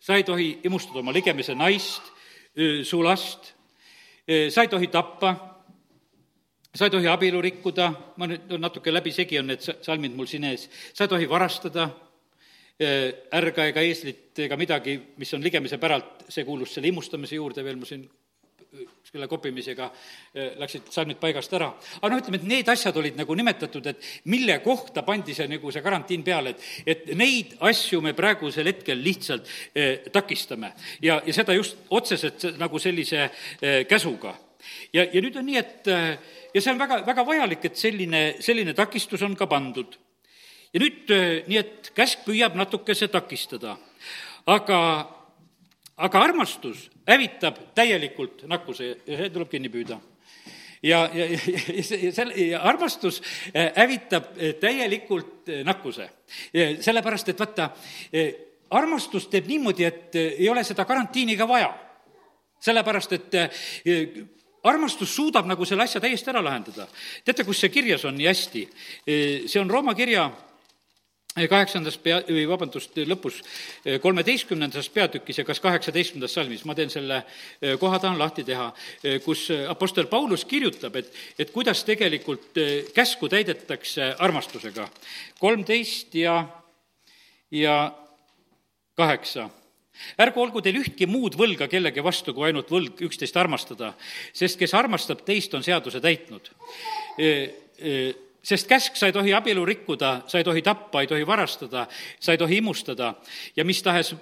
[0.00, 2.12] sa ei tohi imustada oma ligemise naist,
[2.84, 3.52] su last,
[4.24, 5.34] sa ei tohi tappa,
[6.74, 10.68] sa ei tohi abielu rikkuda, ma nüüd natuke läbisegi on need salmid mul siin ees,
[10.94, 11.88] sa ei tohi varastada,
[12.74, 17.78] ärga ega eeslit ega midagi, mis on ligemise päralt, see kuulus selle imustamise juurde veel,
[17.78, 18.08] ma siin
[19.14, 19.86] selle kopimisega
[20.58, 21.68] läksid salmid paigast ära.
[22.00, 25.70] aga noh, ütleme, et need asjad olid nagu nimetatud, et mille kohta pandi see nagu
[25.72, 30.72] see karantiin peale, et, et neid asju me praegusel hetkel lihtsalt eh, takistame.
[31.02, 34.34] ja, ja seda just otseselt nagu sellise eh, käsuga.
[34.92, 38.24] ja, ja nüüd on nii, et eh, ja see on väga, väga vajalik, et selline,
[38.42, 39.98] selline takistus on ka pandud.
[40.72, 41.14] ja nüüd
[41.46, 43.76] nii, et käsk püüab natukese takistada,
[44.46, 44.80] aga
[45.94, 50.00] aga armastus hävitab täielikult nakkuse ja see tuleb kinni püüda
[50.84, 51.26] ja, ja,
[52.02, 53.22] ja, selle, ja armastus
[53.54, 56.10] äh, hävitab äh, täielikult äh, nakkuse.
[56.80, 57.68] sellepärast, et vaata,
[58.74, 61.70] armastus teeb niimoodi, et ei ole seda karantiini ka vaja.
[62.64, 63.36] sellepärast, et
[64.64, 66.88] armastus suudab nagu selle asja täiesti ära lahendada.
[67.24, 68.68] teate, kus see kirjas on nii hästi?
[69.46, 70.30] see on Rooma kirja
[71.34, 73.40] kaheksandas pea, või vabandust, lõpus
[74.02, 78.68] kolmeteistkümnendas peatükis ja kas kaheksateistkümnendas salmis, ma teen selle eh, koha, tahan lahti teha,
[79.02, 84.86] eh, kus Apostel Paulus kirjutab, et, et kuidas tegelikult eh, käsku täidetakse armastusega.
[85.40, 86.36] kolmteist ja,
[87.50, 87.78] ja
[88.94, 89.48] kaheksa
[90.22, 93.96] ärgu olgu teil ühtki muud võlga kellegi vastu, kui ainult võlg üksteist armastada,
[94.32, 96.52] sest kes armastab teist, on seaduse täitnud
[98.44, 101.86] sest käsk, sa ei tohi abielu rikkuda, sa ei tohi tappa, ei tohi varastada,
[102.20, 103.14] sa ei tohi imustada
[103.56, 104.14] ja mis tahes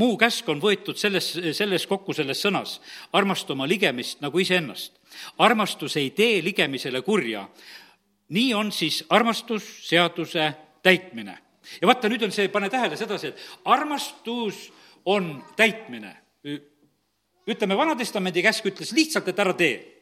[0.00, 2.78] muu käsk on võetud selles, selles kokku selles sõnas,
[3.14, 4.98] armasta oma ligemist nagu iseennast.
[5.38, 7.48] armastus ei tee ligemisele kurja.
[8.28, 11.38] nii on siis armastus seaduse täitmine.
[11.80, 14.72] ja vaata, nüüd on see, pane tähele sedasi, et armastus
[15.04, 16.16] on täitmine.
[17.46, 19.93] ütleme, Vana-testamendi käsk ütles lihtsalt, et ära tee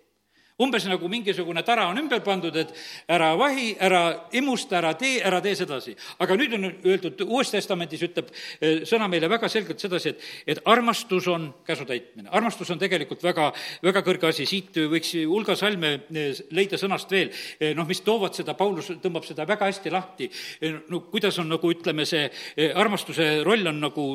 [0.61, 2.73] umbes nagu mingisugune tara on ümber pandud, et
[3.11, 4.03] ära vahi, ära
[4.37, 5.95] imusta, ära tee, ära tee sedasi.
[6.19, 8.29] aga nüüd on öeldud, Uues Testamendis ütleb
[8.61, 12.29] eh, sõna meile väga selgelt sedasi, et, et armastus on käsu täitmine.
[12.31, 17.33] armastus on tegelikult väga, väga kõrge asi, siit võiks hulga salme eh, leida sõnast veel,
[17.61, 20.31] eh, noh, mis toovad seda, Paulus tõmbab seda väga hästi lahti,
[20.91, 22.29] no kuidas on nagu ütleme, see
[22.77, 24.07] armastuse roll on nagu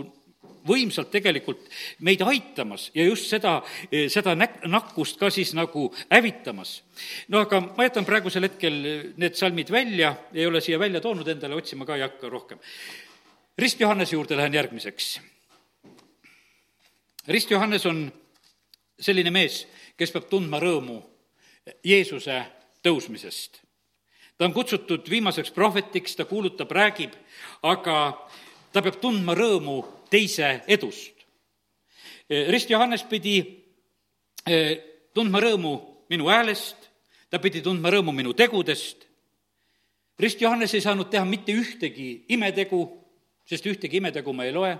[0.67, 1.65] võimsalt tegelikult
[2.05, 3.61] meid aitamas ja just seda,
[4.11, 6.81] seda näk-, nakkust ka siis nagu hävitamas.
[7.27, 8.77] no aga ma jätan praegusel hetkel
[9.17, 12.59] need salmid välja, ei ole siia välja toonud, endale otsima ka ei hakka rohkem.
[13.57, 15.19] Rist Johannese juurde lähen järgmiseks.
[17.27, 18.05] Rist Johannes on
[18.99, 19.65] selline mees,
[19.97, 21.01] kes peab tundma rõõmu
[21.83, 22.37] Jeesuse
[22.85, 23.63] tõusmisest.
[24.37, 27.15] ta on kutsutud viimaseks prohvetiks, ta kuulutab, räägib,
[27.63, 28.27] aga
[28.71, 31.13] ta peab tundma rõõmu teise edust.
[32.27, 33.37] Rist Johannes pidi
[34.43, 34.73] eh,
[35.15, 35.73] tundma rõõmu
[36.11, 36.89] minu häälest,
[37.31, 39.05] ta pidi tundma rõõmu minu tegudest.
[40.19, 42.81] Rist Johannes ei saanud teha mitte ühtegi imetegu,
[43.47, 44.75] sest ühtegi imetegu ma ei loe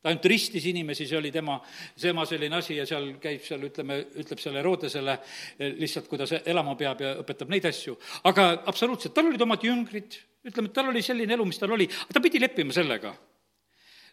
[0.00, 1.58] ta ainult ristis inimesi, see oli tema,
[2.00, 6.72] tema selline asi ja seal käib seal, ütleme, ütleb selle Herodesele eh, lihtsalt, kuidas elama
[6.80, 7.98] peab ja õpetab neid asju.
[8.24, 10.16] aga absoluutselt, tal olid omad jüngrid,
[10.48, 13.12] ütleme, et tal oli selline elu, mis tal oli, ta pidi leppima sellega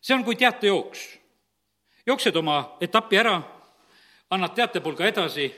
[0.01, 1.19] see on kui teatejooks.
[2.07, 3.41] jooksed oma etapi ära,
[4.29, 5.51] annad teatepulga edasi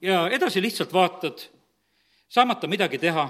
[0.00, 1.42] ja edasi lihtsalt vaatad,
[2.28, 3.28] saamata midagi teha,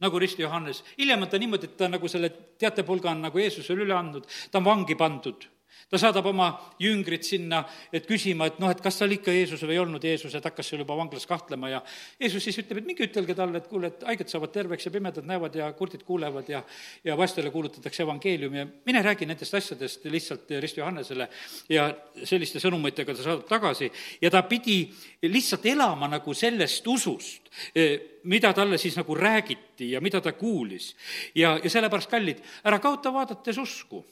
[0.00, 0.84] nagu Risti Johannes.
[0.98, 4.58] hiljem on ta niimoodi, et ta nagu selle teatepulga on nagu Jeesusele üle andnud, ta
[4.58, 5.53] on vangi pandud
[5.90, 6.48] ta saadab oma
[6.80, 7.62] jüngrid sinna,
[7.94, 10.44] et küsima, et noh, et kas ta oli ikka Jeesus või ei olnud Jeesus, et
[10.44, 11.82] hakkas seal juba vanglas kahtlema ja
[12.20, 15.28] Jeesus siis ütleb, et minge ütelge talle, et kuule, et haiged saavad terveks ja pimedad
[15.28, 16.62] näevad ja kurdid kuulevad ja
[17.04, 21.28] ja vaestele kuulutatakse evangeeliumi ja mine räägi nendest asjadest lihtsalt Rist Johannesele
[21.68, 21.88] ja
[22.24, 23.90] selliste sõnumitega ta saadab tagasi
[24.22, 24.80] ja ta pidi
[25.28, 30.94] lihtsalt elama nagu sellest usust, eh, mida talle siis nagu räägiti ja mida ta kuulis.
[31.34, 34.04] ja, ja sellepärast, kallid, ära kaota vaadates usku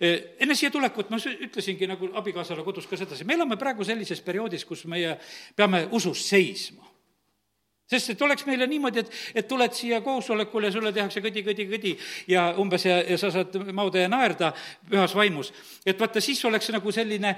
[0.00, 4.64] enne siia tulekut ma ütlesingi nagu abikaasale kodus ka sedasi, me elame praegu sellises perioodis,
[4.66, 5.16] kus meie
[5.56, 6.90] peame usus seisma.
[7.84, 11.92] sest et oleks meile niimoodi, et, et tuled siia koosolekule, sulle tehakse kõdi, kõdi, kõdi
[12.32, 14.54] ja umbes ja, ja sa saad mauda ja naerda
[14.88, 15.52] pühas vaimus.
[15.84, 17.34] et vaata, siis oleks nagu selline,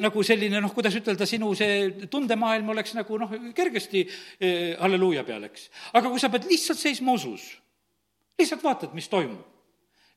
[0.00, 4.06] nagu selline noh, kuidas ütelda, sinu see tundemaailm oleks nagu noh, kergesti
[4.40, 5.68] eh, halleluuja peal, eks.
[5.92, 7.52] aga kui sa pead lihtsalt seisma usus,
[8.40, 9.49] lihtsalt vaatad, mis toimub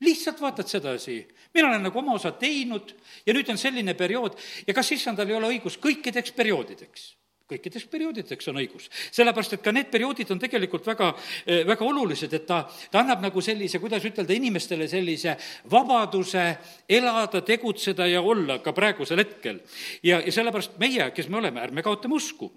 [0.04, 1.18] lihtsalt vaatad sedasi,
[1.54, 2.96] mina olen nagu oma osa teinud
[3.26, 4.38] ja nüüd on selline periood
[4.68, 7.12] ja kas issandal ei ole õigus kõikideks perioodideks
[7.54, 8.90] kõikideks perioodideks on õigus.
[9.12, 11.14] sellepärast, et ka need perioodid on tegelikult väga,
[11.46, 15.38] eh, väga olulised, et ta, ta annab nagu sellise, kuidas ütelda, inimestele sellise
[15.70, 16.58] vabaduse
[16.90, 19.60] elada, tegutseda ja olla ka praegusel hetkel.
[20.04, 22.52] ja, ja sellepärast meie, kes me oleme, ärme kaotame usku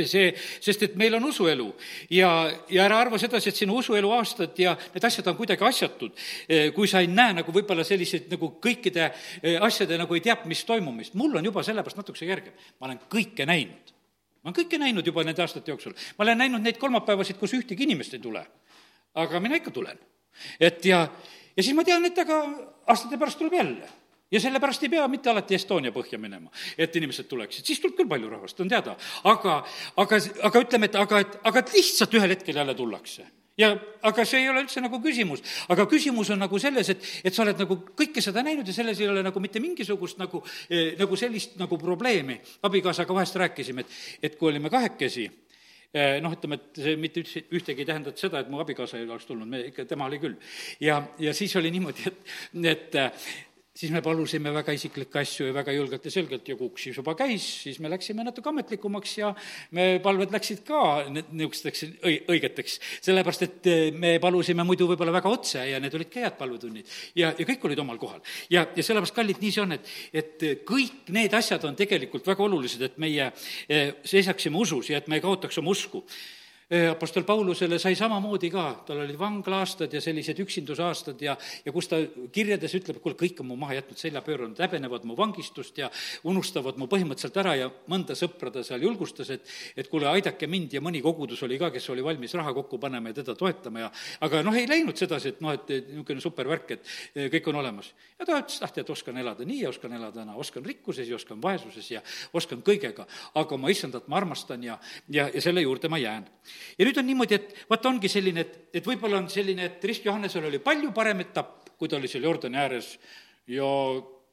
[0.00, 0.30] see,
[0.64, 1.66] sest et meil on usuelu
[2.16, 2.30] ja,
[2.72, 6.14] ja ära arva sedasi, et sinu usuelu aastad ja need asjad on kuidagi asjatud,
[6.48, 10.38] eh, kui sa ei näe nagu võib-olla selliseid nagu kõikide eh, asjade nagu ei tea,
[10.48, 11.14] mis toimumist.
[11.20, 13.92] mul on juba sellepärast natukese kergem, ma olen kõike näinud
[14.42, 15.92] ma olen kõike näinud juba nende aastate jooksul.
[16.16, 18.46] ma olen näinud neid kolmapäevasid, kus ühtegi inimest ei tule.
[19.14, 19.98] aga mina ikka tulen.
[20.60, 21.04] et ja,
[21.56, 22.40] ja siis ma tean, et aga
[22.86, 24.01] aastate pärast tuleb jälle
[24.32, 28.10] ja sellepärast ei pea mitte alati Estonia põhja minema, et inimesed tuleksid, siis tuleb küll
[28.10, 28.96] palju rahvast, on teada.
[29.24, 29.60] aga,
[29.96, 33.28] aga, aga ütleme, et aga, et, aga et lihtsalt ühel hetkel jälle tullakse
[33.58, 33.72] ja
[34.08, 37.44] aga see ei ole üldse nagu küsimus, aga küsimus on nagu selles, et, et sa
[37.44, 41.18] oled nagu kõike seda näinud ja selles ei ole nagu mitte mingisugust nagu eh,, nagu
[41.20, 42.38] sellist nagu probleemi.
[42.62, 47.44] abikaasaga vahest rääkisime, et, et kui olime kahekesi eh,, noh, ütleme, et see mitte üldse,
[47.52, 50.38] ühtegi ei tähendanud seda, et mu abikaasa ei oleks tulnud, me ikka, tema oli küll.
[50.80, 52.36] ja, ja siis oli niimoodi, et,
[52.72, 53.00] et
[53.72, 57.14] siis me palusime väga isiklikke asju ja väga julgelt ja selgelt ja kukk siis juba
[57.16, 59.30] käis, siis me läksime natuke ametlikumaks ja
[59.76, 62.76] me palved läksid ka niisugusteks õi-, õigeteks.
[63.08, 66.92] sellepärast, et eh, me palusime muidu võib-olla väga otse ja need olid ka head palvetunnid.
[67.16, 68.20] ja, ja kõik olid omal kohal.
[68.52, 72.44] ja, ja sellepärast, kallid, nii see on, et, et kõik need asjad on tegelikult väga
[72.44, 73.32] olulised, et meie
[73.68, 76.04] eh, seisaksime usus ja et me ei kaotaks oma usku
[76.72, 81.34] Apostel Paulusele sai samamoodi ka, tal olid vanglaaastad ja sellised üksindusaastad ja,
[81.66, 81.98] ja kus ta
[82.32, 85.90] kirjades ütleb, kuule, kõik on mu maha jätnud, selja pööranud, häbenevad mu vangistust ja
[86.24, 87.52] unustavad mu põhimõtteliselt ära.
[87.60, 89.44] Ja mõnda sõpra ta seal julgustas, et
[89.76, 90.72] et kuule, aidake mind.
[90.72, 93.92] Ja mõni kogudus oli ka, kes oli valmis raha kokku panema ja teda toetama ja
[94.24, 97.92] aga noh, ei läinud sedasi, et noh, et niisugune supervärk, et kõik on olemas.
[98.18, 101.20] ja ta ütles, ah, tead, oskan elada nii ja oskan elada naa, oskan rikkuses ja
[101.20, 102.00] oskan vaesuses ja
[102.32, 103.04] oskan kõigega,
[103.34, 106.24] aga oma issandat ma armastan ja, ja, ja selle juurde ma jään
[106.78, 110.06] ja nüüd on niimoodi, et vaata, ongi selline, et, et võib-olla on selline, et Rist
[110.08, 112.94] Johannesel oli palju parem etapp, kui ta oli seal Jordani ääres
[113.50, 113.68] ja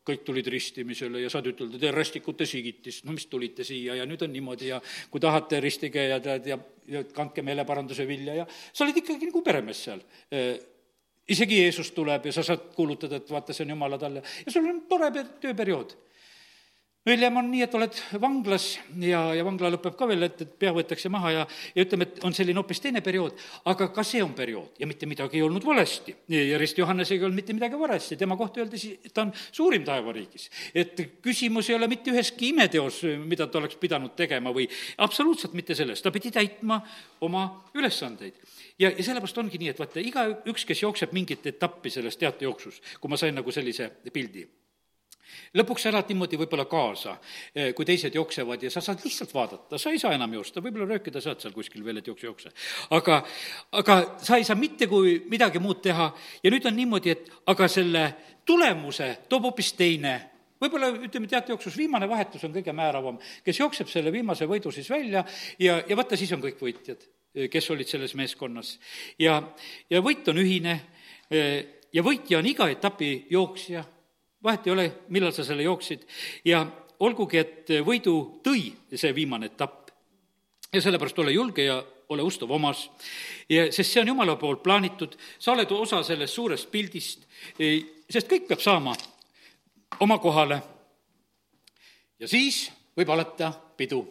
[0.09, 4.23] kõik tulid ristimisele ja saad ütelda, te rästikute sigitist, no mis tulite siia ja nüüd
[4.25, 4.79] on niimoodi ja
[5.11, 6.57] kui tahate, ristige ja tead ja,
[6.89, 10.01] ja kandke meeleparanduse vilja ja sa oled ikkagi nagu peremees seal.
[11.29, 14.23] Isegi Jeesus tuleb ja sa saad kuulutada, et vaata, see on jumala talle.
[14.45, 15.11] Ja sul on tore
[15.43, 15.93] tööperiood
[17.07, 18.65] hiljem on nii, et oled vanglas
[18.99, 21.45] ja, ja vangla lõpeb ka veel, et, et pea võetakse maha ja,
[21.75, 23.39] ja ütleme, et on selline hoopis teine periood,
[23.71, 26.15] aga ka see on periood ja mitte midagi ei olnud valesti.
[26.35, 29.33] ja Rist Johannesega ei olnud mitte midagi valesti, tema kohta öeldi siis, et ta on
[29.51, 30.49] suurim taevariigis.
[30.75, 35.75] et küsimus ei ole mitte üheski imeteos, mida ta oleks pidanud tegema või absoluutselt mitte
[35.79, 36.81] selles, ta pidi täitma
[37.21, 37.47] oma
[37.79, 38.35] ülesandeid
[38.79, 43.11] ja, ja sellepärast ongi nii, et vaata, igaüks, kes jookseb mingit etappi selles teatejooksus, kui
[43.11, 44.47] ma sain nagu sellise pildi
[45.57, 47.17] lõpuks sa elad niimoodi võib-olla kaasa,
[47.55, 50.87] eh, kui teised jooksevad ja sa saad lihtsalt vaadata, sa ei saa enam joosta, võib-olla
[50.93, 52.51] röökida saad seal kuskil veel, et jookse, jookse.
[52.95, 53.21] aga,
[53.71, 56.11] aga sa ei saa mitte kui midagi muud teha.
[56.43, 58.03] Ja nüüd on niimoodi, et aga selle
[58.45, 60.17] tulemuse toob hoopis teine.
[60.59, 65.23] Võib-olla ütleme, teatejooksus viimane vahetus on kõige määravam, kes jookseb selle viimase võidu siis välja
[65.59, 67.05] ja, ja vaata, siis on kõik võitjad,
[67.51, 68.77] kes olid selles meeskonnas.
[69.19, 69.39] ja,
[69.89, 70.75] ja võit on ühine
[71.31, 73.85] eh, ja võitja on iga etapi jooksja
[74.43, 76.05] vahet ei ole, millal sa selle jooksid
[76.47, 76.63] ja
[77.03, 79.89] olgugi, et võidu tõi see viimane etapp.
[80.73, 82.89] ja sellepärast ole julge ja ole ustav omas,
[83.49, 87.25] sest see on Jumala poolt plaanitud, sa oled osa sellest suurest pildist,
[88.09, 88.95] sest kõik peab saama
[89.99, 90.61] oma kohale.
[92.19, 94.05] ja siis võib alata pidu.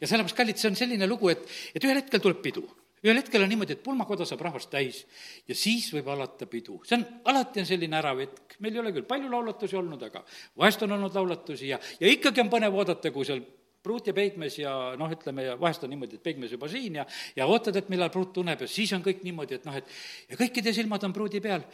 [0.00, 2.66] ja sellepärast, kallid, see on selline lugu, et, et ühel hetkel tuleb pidu
[3.04, 5.04] ühel hetkel on niimoodi, et pulmakoda saab rahvast täis
[5.48, 6.80] ja siis võib alata pidu.
[6.84, 10.24] see on, alati on selline ärav hetk, meil ei ole küll palju laulatusi olnud, aga
[10.58, 13.42] vahest on olnud laulatusi ja, ja ikkagi on põnev oodata, kui seal
[13.80, 17.06] pruut ja peigmees ja noh, ütleme, ja vahest on niimoodi, et peigmees juba siin ja
[17.36, 19.88] ja ootad, et millal pruut tunneb ja siis on kõik niimoodi, et noh, et
[20.28, 21.64] ja kõikide silmad on pruudi peal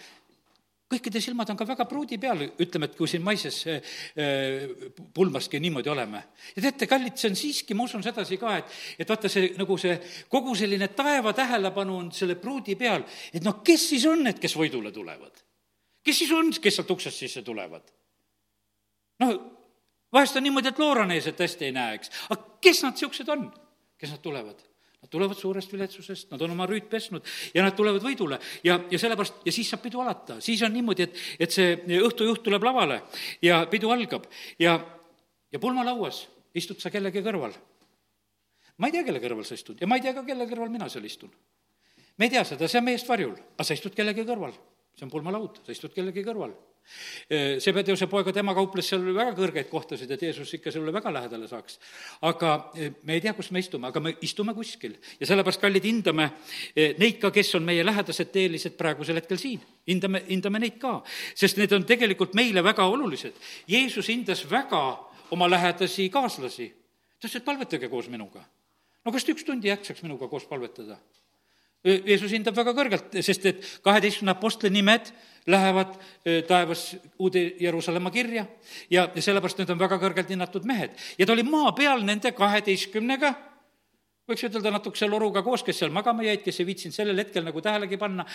[0.91, 3.97] kõikide silmad on ka väga pruudi peal, ütleme, et kui siin maises äh,
[5.15, 6.23] pulmaski niimoodi oleme.
[6.55, 9.79] ja teate, kallid, see on siiski, ma usun sedasi ka, et, et vaata, see nagu
[9.83, 9.97] see
[10.33, 13.03] kogu selline taeva tähelepanu on selle pruudi peal,
[13.35, 15.43] et noh, kes siis on need, kes võidule tulevad?
[16.07, 17.91] kes siis on, kes sealt uksest sisse tulevad?
[19.25, 19.35] noh,
[20.15, 23.49] vahest on niimoodi, et looraneesed hästi ei näe, eks, aga kes nad niisugused on,
[23.99, 24.63] kes nad tulevad?
[25.07, 27.23] Nad tulevad suurest viletsusest, nad on oma rüüd pesnud
[27.55, 30.41] ja nad tulevad võidule ja, ja sellepärast, ja siis saab pidu alata.
[30.43, 33.03] siis on niimoodi, et, et see õhtujuht tuleb lavale
[33.45, 34.27] ja pidu algab
[34.59, 34.75] ja,
[35.53, 36.25] ja pulmalauas
[36.59, 37.55] istud sa kellegi kõrval.
[38.83, 40.91] ma ei tea, kelle kõrval sa istud ja ma ei tea ka, kelle kõrval mina
[40.91, 41.31] seal istun.
[42.19, 44.59] me ei tea seda, see on meest varjul, aga sa istud kellegi kõrval
[44.97, 46.55] see on pulmalaud, sa istud kellegi kõrval.
[47.59, 51.79] Sebedeuse poega, tema kauples seal väga kõrgeid kohtasid, et Jeesus ikka sellele väga lähedale saaks.
[52.23, 52.53] aga
[53.03, 54.97] me ei tea, kus me istume, aga me istume kuskil.
[55.21, 56.31] ja sellepärast, kallid, hindame
[56.77, 59.61] neid ka, kes on meie lähedased teelised praegusel hetkel siin.
[59.89, 61.01] hindame, hindame neid ka,
[61.35, 63.35] sest need on tegelikult meile väga olulised.
[63.69, 64.83] Jeesus hindas väga
[65.31, 66.69] oma lähedasi kaaslasi.
[67.19, 68.45] ta ütles, et palvetage koos minuga.
[69.05, 71.01] no kas ta üks tund jaksaks minuga koos palvetada?
[71.85, 75.13] Jeesus hindab väga kõrgelt, sest et kaheteistkümne apostli nimed
[75.47, 75.93] lähevad
[76.49, 78.47] taevas uude Jeruusalemma kirja
[78.91, 80.97] ja, sellepärast need on väga kõrgelt hinnatud mehed.
[81.19, 83.31] ja ta oli maa peal nende kaheteistkümnega,
[84.27, 87.63] võiks ütelda natukese loruga koos, kes seal magama jäid, kes ei viitsinud sellel hetkel nagu
[87.63, 88.27] tähelegi panna,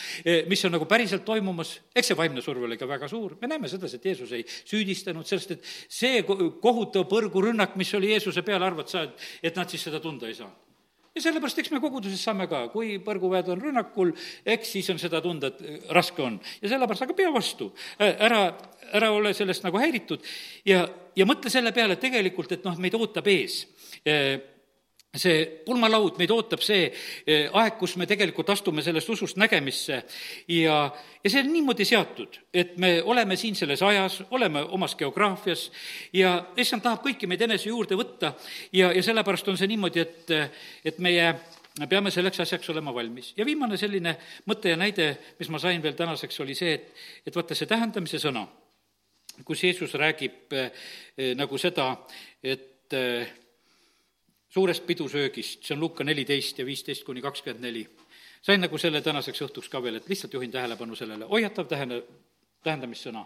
[0.48, 3.72] mis on nagu päriselt toimumas, eks see vaimne surve oli ka väga suur, me näeme
[3.72, 8.92] sedasi, et Jeesus ei süüdistanud, sellest, et see kohutav põrgurünnak, mis oli Jeesuse peale, arvad
[8.92, 10.71] sa, et, et nad siis seda tunda ei saanud?
[11.16, 14.14] Ja sellepärast, eks me koguduses saame ka, kui põrguväed on rünnakul,
[14.56, 16.40] eks siis on seda tunda, et äh, raske on.
[16.62, 18.46] ja sellepärast, aga pea vastu, ära,
[18.92, 20.24] ära ole sellest nagu häiritud.
[20.68, 20.86] Ja,
[21.18, 23.66] ja mõtle selle peale tegelikult, et noh, meid ootab ees.
[24.06, 24.38] Äh,
[25.12, 29.98] see pulmalaud, meid ootab see eh, aeg, kus me tegelikult astume sellest usust nägemisse
[30.56, 30.78] ja,
[31.20, 35.66] ja see on niimoodi seatud, et me oleme siin selles ajas, oleme omas geograafias
[36.16, 38.38] ja issand tahab kõiki meid enese juurde võtta
[38.72, 40.32] ja, ja sellepärast on see niimoodi, et,
[40.88, 41.34] et meie
[41.80, 43.34] me peame selleks asjaks olema valmis.
[43.36, 44.16] ja viimane selline
[44.48, 48.20] mõte ja näide, mis ma sain veel tänaseks, oli see, et, et vaata, see tähendamise
[48.24, 48.46] sõna,
[49.44, 50.72] kus Jeesus räägib eh,
[51.36, 51.92] nagu seda,
[52.44, 53.41] et eh,
[54.52, 57.88] suurest pidusöögist, see on Luka neliteist ja viisteist kuni kakskümmend neli.
[58.42, 62.02] sain nagu selle tänaseks õhtuks ka veel, et lihtsalt juhin tähelepanu sellele, hoiatav tähenda,
[62.64, 63.26] tähendamissõna.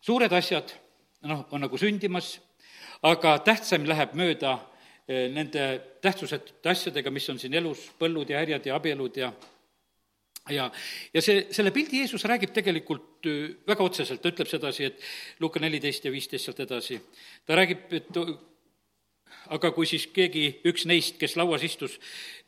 [0.00, 0.72] suured asjad,
[1.22, 2.38] noh, on nagu sündimas,
[3.02, 4.58] aga tähtsam läheb mööda
[5.08, 9.32] eh, nende tähtsusetute asjadega, mis on siin elus, põllud ja härjad ja abielud ja
[10.50, 10.70] ja,
[11.14, 15.60] ja see, selle pildi Jeesus räägib tegelikult eh, väga otseselt, ta ütleb sedasi, et Luka
[15.60, 17.00] neliteist ja viisteist sealt edasi.
[17.46, 18.10] ta räägib, et
[19.54, 21.98] aga kui siis keegi, üks neist, kes lauas istus,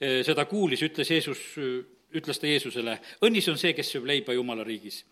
[0.00, 1.42] eh, seda kuulis, ütles Jeesus,
[2.14, 5.04] ütles ta Jeesusele, õnnis on see, kes sööb leiba Jumala riigis.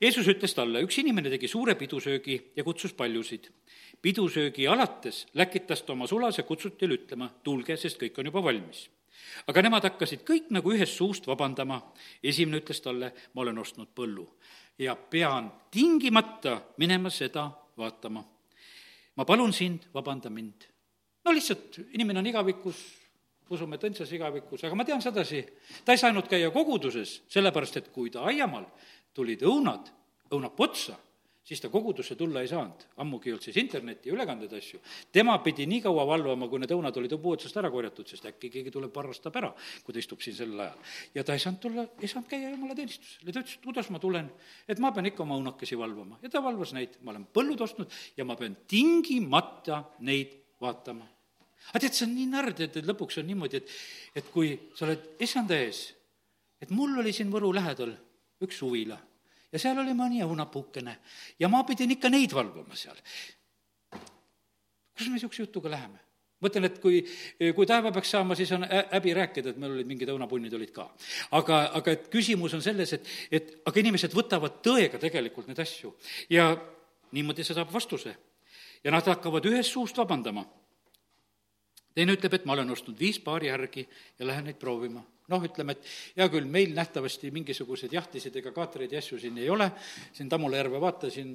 [0.00, 3.50] Jeesus ütles talle, üks inimene tegi suure pidusöögi ja kutsus paljusid.
[4.02, 8.88] pidusöögi alates läkitas ta oma sulase kutsutile ütlema, tulge, sest kõik on juba valmis.
[9.46, 11.92] aga nemad hakkasid kõik nagu ühest suust vabandama.
[12.22, 14.28] esimene ütles talle, ma olen ostnud põllu
[14.78, 18.24] ja pean tingimata minema seda vaatama.
[19.16, 20.77] ma palun sind, vabanda mind
[21.28, 22.78] no lihtsalt inimene on igavikus,
[23.52, 25.42] usume, et õndsas igavikus, aga ma tean sedasi,
[25.84, 28.64] ta ei saanud käia koguduses, sellepärast et kui ta aiamaal
[29.16, 29.90] tulid õunad,
[30.32, 30.96] õunapuu otsa,
[31.48, 34.80] siis ta kogudusse tulla ei saanud, ammugi ei olnud siis internetti ja ülekandeid asju.
[35.12, 38.50] tema pidi nii kaua valvama, kui need õunad olid puu otsast ära korjatud, sest äkki
[38.52, 39.52] keegi tuleb, varastab ära,
[39.84, 40.94] kui ta istub siin sel ajal.
[41.16, 43.92] ja ta ei saanud tulla, ei saanud käia jumala teenistusel ja ta ütles, et kuidas
[43.92, 44.28] ma tulen,
[44.68, 46.20] et ma pean ikka oma õunakesi valvama.
[46.24, 51.08] Ja ta valvas neid, ma olen põllud ostnud ja ma pean tingimata neid vaatama
[51.70, 53.76] aga tead, see on nii narr, tead, et lõpuks on niimoodi, et,
[54.20, 55.84] et kui sa oled issanda ees,
[56.62, 57.92] et mul oli siin Võru lähedal
[58.44, 58.98] üks suvila
[59.52, 60.98] ja seal oli mõni õunapuukene
[61.40, 62.98] ja ma pidin ikka neid valvama seal.
[64.94, 66.00] kus me niisuguse jutuga läheme?
[66.42, 67.00] mõtlen, et kui,
[67.54, 70.86] kui taeva peaks saama, siis on häbi rääkida, et meil olid mingid õunapunnid olid ka.
[71.34, 75.94] aga, aga et küsimus on selles, et, et aga inimesed võtavad tõega tegelikult neid asju
[76.30, 76.52] ja
[77.16, 78.14] niimoodi see saab vastuse.
[78.84, 80.44] ja nad hakkavad ühest suust vabandama
[81.98, 83.86] teine ütleb, et ma olen ostnud viis paari järgi
[84.18, 85.04] ja lähen neid proovima.
[85.28, 89.50] noh, ütleme, et hea küll, meil nähtavasti mingisuguseid jahtisid ega kaatreid ja asju siin ei
[89.52, 89.66] ole,
[90.16, 91.34] siin Tammula järve vaatasin,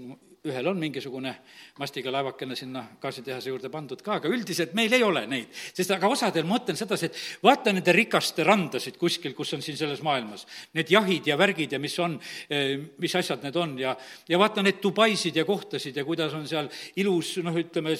[0.49, 1.29] ühel on mingisugune
[1.77, 5.53] mastiga laevakene sinna gaasitehase juurde pandud ka, aga üldiselt meil ei ole neid.
[5.53, 9.77] sest aga osadel ma mõtlen sedasi, et vaata nende rikaste randasid kuskil, kus on siin
[9.77, 12.17] selles maailmas, need jahid ja värgid ja mis on,
[12.49, 13.93] eh, mis asjad need on ja,
[14.27, 17.93] ja vaata neid Dubaisid ja kohtasid ja kuidas on seal ilus, noh, ütleme,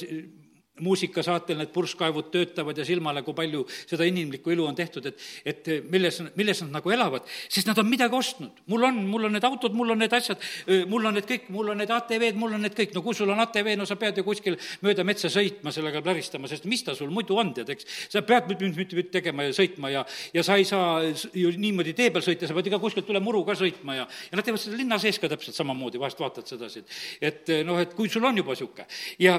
[0.81, 5.67] muusikasaatel need purskkaevud töötavad ja silmale, kui palju seda inimlikku elu on tehtud, et, et
[5.85, 8.63] milles, milles nad nagu elavad, sest nad on midagi ostnud.
[8.73, 10.41] mul on, mul on need autod, mul on need asjad,
[10.89, 13.29] mul on need kõik, mul on need ATV-d, mul on need kõik, no kui sul
[13.29, 16.97] on ATV, no sa pead ju kuskil mööda metsa sõitma sellega pläristama, sest mis ta
[16.97, 17.85] sul muidu on, tead, eks.
[18.15, 20.01] sa pead nüüd tegema ja sõitma ja,
[20.33, 21.03] ja sa ei saa
[21.37, 24.41] ju niimoodi tee peal sõita, sa pead iga kuskilt üle muru ka sõitma ja, ja
[24.41, 27.93] nad teevad seda linna sees ka täpselt samamoodi, vahest vaatad sedasi, et, et noh, et
[27.93, 28.89] kui sul on juba niisugune
[29.21, 29.37] ja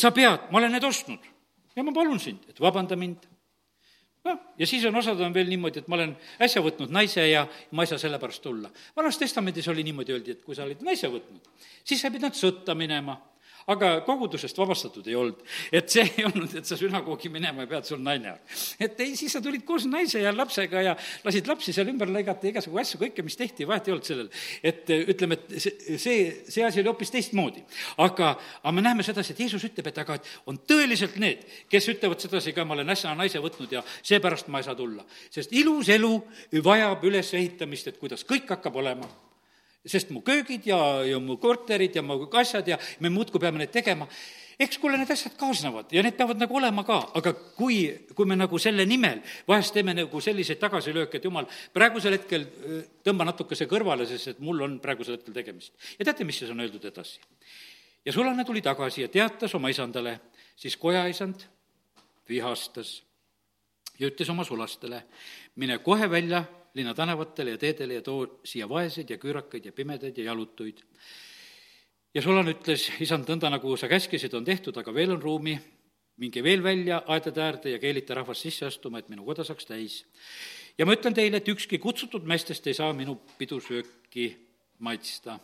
[0.00, 1.30] sa pead, ma olen need ostnud
[1.74, 3.26] ja ma palun sind, et vabanda mind.
[4.24, 7.44] noh, ja siis on osad on veel niimoodi, et ma olen äsja võtnud naise ja
[7.76, 8.70] ma ei saa sellepärast tulla.
[8.96, 11.50] vanas testamendis oli niimoodi, öeldi, et kui sa olid naise võtnud,
[11.84, 13.18] siis sa pidanud sõtta minema
[13.70, 15.40] aga kogudusest vabastatud ei olnud.
[15.72, 18.54] et see ei olnud, et sa sünagoogi minema ei pea, et sul naine on.
[18.80, 20.94] et ei, siis sa tulid koos naise ja lapsega ja
[21.24, 24.30] lasid lapsi seal ümber lõigata, igasugu asju, kõike, mis tehti, vahet ei olnud sellel.
[24.62, 27.64] et ütleme, et see, see, see asi oli hoopis teistmoodi.
[28.04, 31.88] aga, aga me näeme sedasi, et Jeesus ütleb, et aga et on tõeliselt need, kes
[31.94, 35.04] ütlevad sedasi ka, ma olen äsja naise võtnud ja seepärast ma ei saa tulla.
[35.30, 36.14] sest ilus elu
[36.64, 39.08] vajab ülesehitamist, et kuidas kõik hakkab olema
[39.84, 43.72] sest mu köögid ja, ja mu korterid ja mu asjad ja me muudkui peame neid
[43.72, 44.08] tegema.
[44.58, 48.36] eks kuule, need asjad kaasnevad ja need peavad nagu olema ka, aga kui, kui me
[48.38, 53.66] nagu selle nimel vahest teeme nagu selliseid tagasilööke, et jumal, praegusel hetkel äh, tõmba natukese
[53.70, 55.74] kõrvale, sest et mul on praegusel hetkel tegemist.
[55.98, 57.18] ja teate, mis siis on öeldud edasi?
[58.04, 60.20] ja sulane tuli tagasi ja teatas oma isandale,
[60.56, 61.44] siis kojaisand
[62.28, 63.02] vihastas
[63.98, 65.02] ja ütles oma sulastele,
[65.56, 66.44] mine kohe välja
[66.74, 70.82] linna tänavatele ja teedele ja too siia vaeseid ja küürakaid ja pimedaid ja jalutuid.
[72.14, 75.54] ja Solan ütles, isand, nõnda nagu sa käskisid, on tehtud, aga veel on ruumi,
[76.16, 80.04] minge veel välja aedade äärde ja keelita rahvast sisse astuma, et minu koda saaks täis.
[80.78, 84.28] ja ma ütlen teile, et ükski kutsutud meestest ei saa minu pidusööki
[84.78, 85.38] maitsta.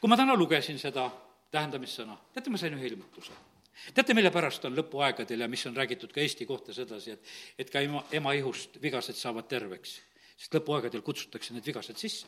[0.00, 1.10] kui ma täna lugesin seda
[1.50, 3.32] tähendamissõna, teate, ma sain ühe ilmutuse
[3.94, 7.70] teate, mille pärast on lõpuaegadel ja mis on räägitud ka Eesti kohta sedasi, et, et
[7.70, 10.00] ka ema, ema ihust vigased saavad terveks?
[10.36, 12.26] Sest lõpuaegadel kutsutakse need vigased sisse.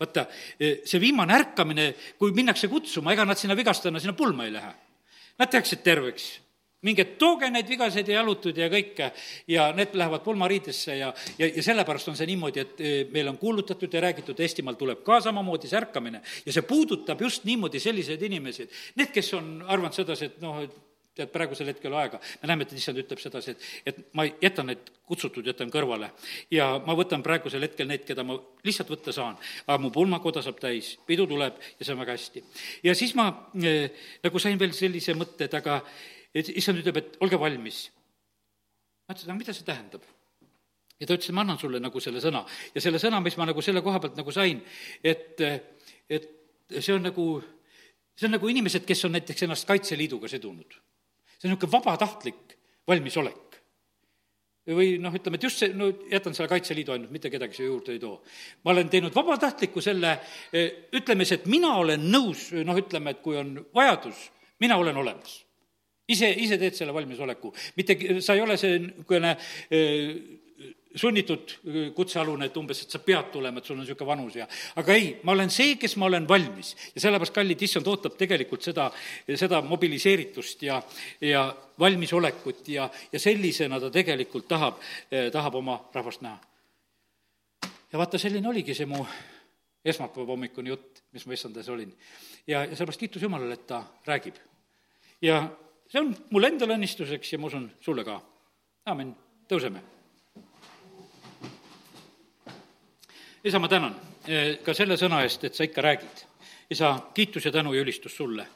[0.00, 0.26] vaata,
[0.58, 4.72] see viimane ärkamine, kui minnakse kutsuma, ega nad sinna vigastana sinna pulma ei lähe.
[5.38, 6.32] Nad tehakse terveks
[6.86, 9.10] minge tooge neid vigaseid ja jalutuid ja kõike
[9.50, 13.38] ja need lähevad pulmariidesse ja, ja, ja sellepärast on see niimoodi, et e, meil on
[13.40, 18.22] kuulutatud ja räägitud, Eestimaal tuleb ka samamoodi see ärkamine ja see puudutab just niimoodi selliseid
[18.28, 18.68] inimesi,
[19.00, 20.76] need, kes on arvanud sedasi, et noh, et
[21.16, 24.90] tead, praegusel hetkel aega, me näeme, et issand ütleb sedasi, et, et ma jätan need
[25.08, 26.10] kutsutud, jätan kõrvale.
[26.52, 28.36] ja ma võtan praegusel hetkel neid, keda ma
[28.66, 32.44] lihtsalt võtta saan, aga mu pulmakoda saab täis, pidu tuleb ja see on väga hästi.
[32.84, 33.88] ja siis ma äh,
[34.24, 35.80] nagu sain veel sellise mõtte, et aga
[36.36, 37.86] et issand ütleb, et olge valmis.
[39.06, 40.04] ma ütlesin, aga mida see tähendab?
[41.00, 42.44] ja ta ütles, ma annan sulle nagu selle sõna
[42.74, 44.60] ja selle sõna, mis ma nagu selle koha pealt nagu sain,
[45.04, 45.40] et,
[46.08, 46.28] et
[46.76, 47.30] see on nagu,
[48.16, 50.76] see on nagu inimesed, kes on näiteks ennast Kaitseliiduga sidunud
[51.36, 52.56] see on niisugune vabatahtlik
[52.88, 53.42] valmisolek.
[54.66, 57.92] või noh, ütleme, et just see, no jätan selle Kaitseliidu ainult, mitte kedagi siia juurde
[57.94, 58.22] ei too.
[58.64, 60.16] ma olen teinud vabatahtliku selle
[60.52, 64.30] eh, ütlemise, et mina olen nõus, noh, ütleme, et kui on vajadus,
[64.60, 65.46] mina olen olemas
[66.08, 69.36] ise, ise teed selle valmisoleku, mitte sa ei ole see niisugune
[70.96, 71.52] sunnitud
[71.94, 74.46] kutsealune, et umbes, et sa pead tulema, et sul on niisugune vanus ja
[74.80, 76.74] aga ei, ma olen see, kes ma olen valmis.
[76.94, 78.88] ja sellepärast, kallid, issand ootab tegelikult seda,
[79.34, 80.80] seda mobiliseeritust ja,
[81.20, 81.46] ja
[81.78, 84.80] valmisolekut ja, ja sellisena ta tegelikult tahab,
[85.32, 86.38] tahab oma rahvast näha.
[87.92, 89.04] ja vaata, selline oligi see mu
[89.86, 91.92] esmaspäeva hommikune jutt, mis ma issandas olin.
[92.46, 94.40] ja, ja sellepärast kiitus Jumalale, et ta räägib.
[95.22, 95.44] ja
[95.92, 98.20] see on mulle endale õnnistuseks ja ma usun, sulle ka.
[98.86, 99.12] aamen,
[99.48, 99.95] tõuseme
[103.46, 103.94] isa, ma tänan
[104.26, 106.24] eh, ka selle sõna eest, et sa ikka räägid.
[106.70, 108.46] isa, kiitus ja tänu ja ülistus sulle.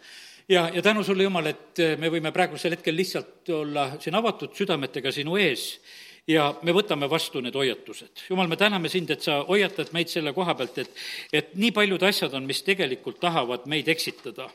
[0.48, 4.54] ja, ja tänu sulle, Jumal, et eh, me võime praegusel hetkel lihtsalt olla siin avatud
[4.56, 5.78] südametega sinu ees
[6.26, 8.26] ja me võtame vastu need hoiatused.
[8.30, 10.90] jumal, me täname sind, et sa hoiatad meid selle koha pealt, et,
[11.32, 14.50] et nii paljud asjad on, mis tegelikult tahavad meid eksitada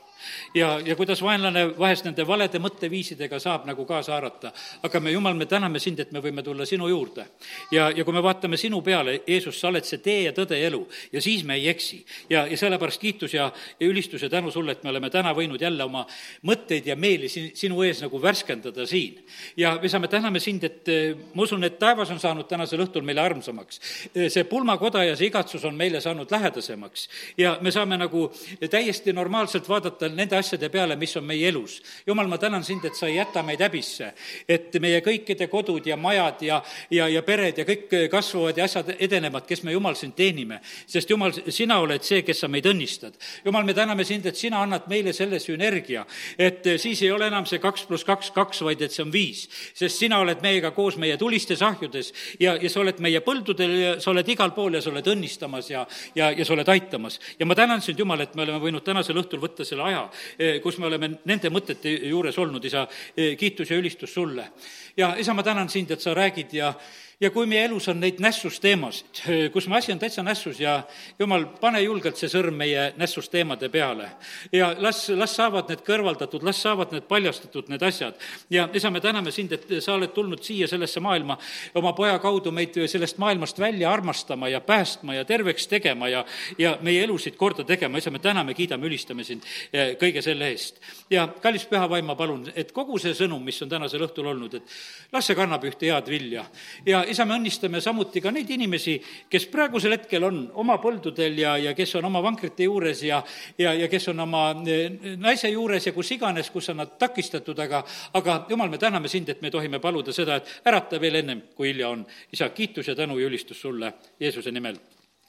[0.54, 4.52] ja, ja kuidas vaenlane vahest nende valede mõtteviisidega saab nagu kaasa haarata.
[4.82, 7.26] aga me, Jumal, me täname sind, et me võime tulla sinu juurde.
[7.70, 10.66] ja, ja kui me vaatame sinu peale, Jeesus, sa oled see tee ja tõde ja
[10.70, 12.04] elu ja siis me ei eksi.
[12.30, 13.50] ja, ja sellepärast kiitus ja,
[13.80, 16.06] ja ülistus ja tänu sulle, et me oleme täna võinud jälle oma
[16.46, 19.22] mõtteid ja meeli siin, sinu ees nagu värskendada siin.
[19.56, 23.04] ja me saame, täname sind, et eh, ma usun, et taevas on saanud tänasel õhtul
[23.06, 23.80] meile armsamaks.
[24.14, 27.08] Eh, see pulmakoda ja see igatsus on meile saanud lähedasemaks
[27.38, 28.26] ja me saame nagu
[28.70, 31.80] täiesti normaalselt vaadata nende asjade peale, mis on meie elus.
[32.06, 34.12] jumal, ma tänan sind, et sa ei jäta meid häbisse,
[34.48, 38.94] et meie kõikide kodud ja majad ja, ja, ja pered ja kõik kasvavad ja asjad
[38.98, 40.60] edenevad, kes me, Jumal, sind teenime.
[40.86, 43.16] sest Jumal, sina oled see, kes sa meid õnnistad.
[43.44, 46.06] Jumal, me täname sind, et sina annad meile selle sünergia,
[46.38, 49.46] et siis ei ole enam see kaks pluss kaks, kaks, vaid et see on viis.
[49.74, 53.92] sest sina oled meiega koos meie tulistes ahjudes ja, ja sa oled meie põldudel ja
[54.00, 57.20] sa oled igal pool ja sa oled õnnistamas ja, ja, ja sa oled aitamas.
[57.38, 60.10] ja ma tänan sind, Jumal, et me oleme võinud tänasel õhtul võtta selle aja aja,
[60.38, 62.86] eh, kus me oleme nende mõtete juures olnud, isa,
[63.16, 64.50] eh, kiitus ja ülistus sulle.
[64.96, 66.74] ja isa, ma tänan sind, et sa räägid ja
[67.20, 69.22] ja kui meie elus on neid nässusteemasid,
[69.54, 70.82] kus me asi on täitsa nässus ja
[71.18, 74.10] jumal, pane julgelt see sõrm meie nässusteemade peale.
[74.52, 78.20] ja las, las saavad need kõrvaldatud, las saavad need paljastatud, need asjad.
[78.50, 81.38] ja isa, me täname sind, et sa oled tulnud siia sellesse maailma
[81.74, 86.24] oma poja kaudu meid sellest maailmast välja armastama ja päästma ja terveks tegema ja,
[86.58, 87.98] ja meie elusid korda tegema.
[87.98, 89.42] isa, me täname, kiidame, ülistame sind
[89.72, 90.82] eh, kõige selle eest.
[91.10, 94.56] Ja kallis püha vaim, ma palun, et kogu see sõnum, mis on tänasel õhtul olnud,
[94.58, 94.74] et
[95.12, 96.44] las see kannab ühte head vilja.
[96.86, 98.96] Ja isa, me õnnistame samuti ka neid inimesi,
[99.30, 103.22] kes praegusel hetkel on oma põldudel ja, ja kes on oma vankrite juures ja,
[103.58, 107.58] ja, ja kes on oma eh, naise juures ja kus iganes, kus on nad takistatud,
[107.66, 107.84] aga,
[108.18, 111.70] aga jumal, me täname sind, et me tohime paluda seda, et ärata veel ennem, kui
[111.70, 112.06] hilja on.
[112.32, 114.78] isa, kiitus ja tänu ja ülistus sulle Jeesuse nimel,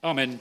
[0.01, 0.39] amin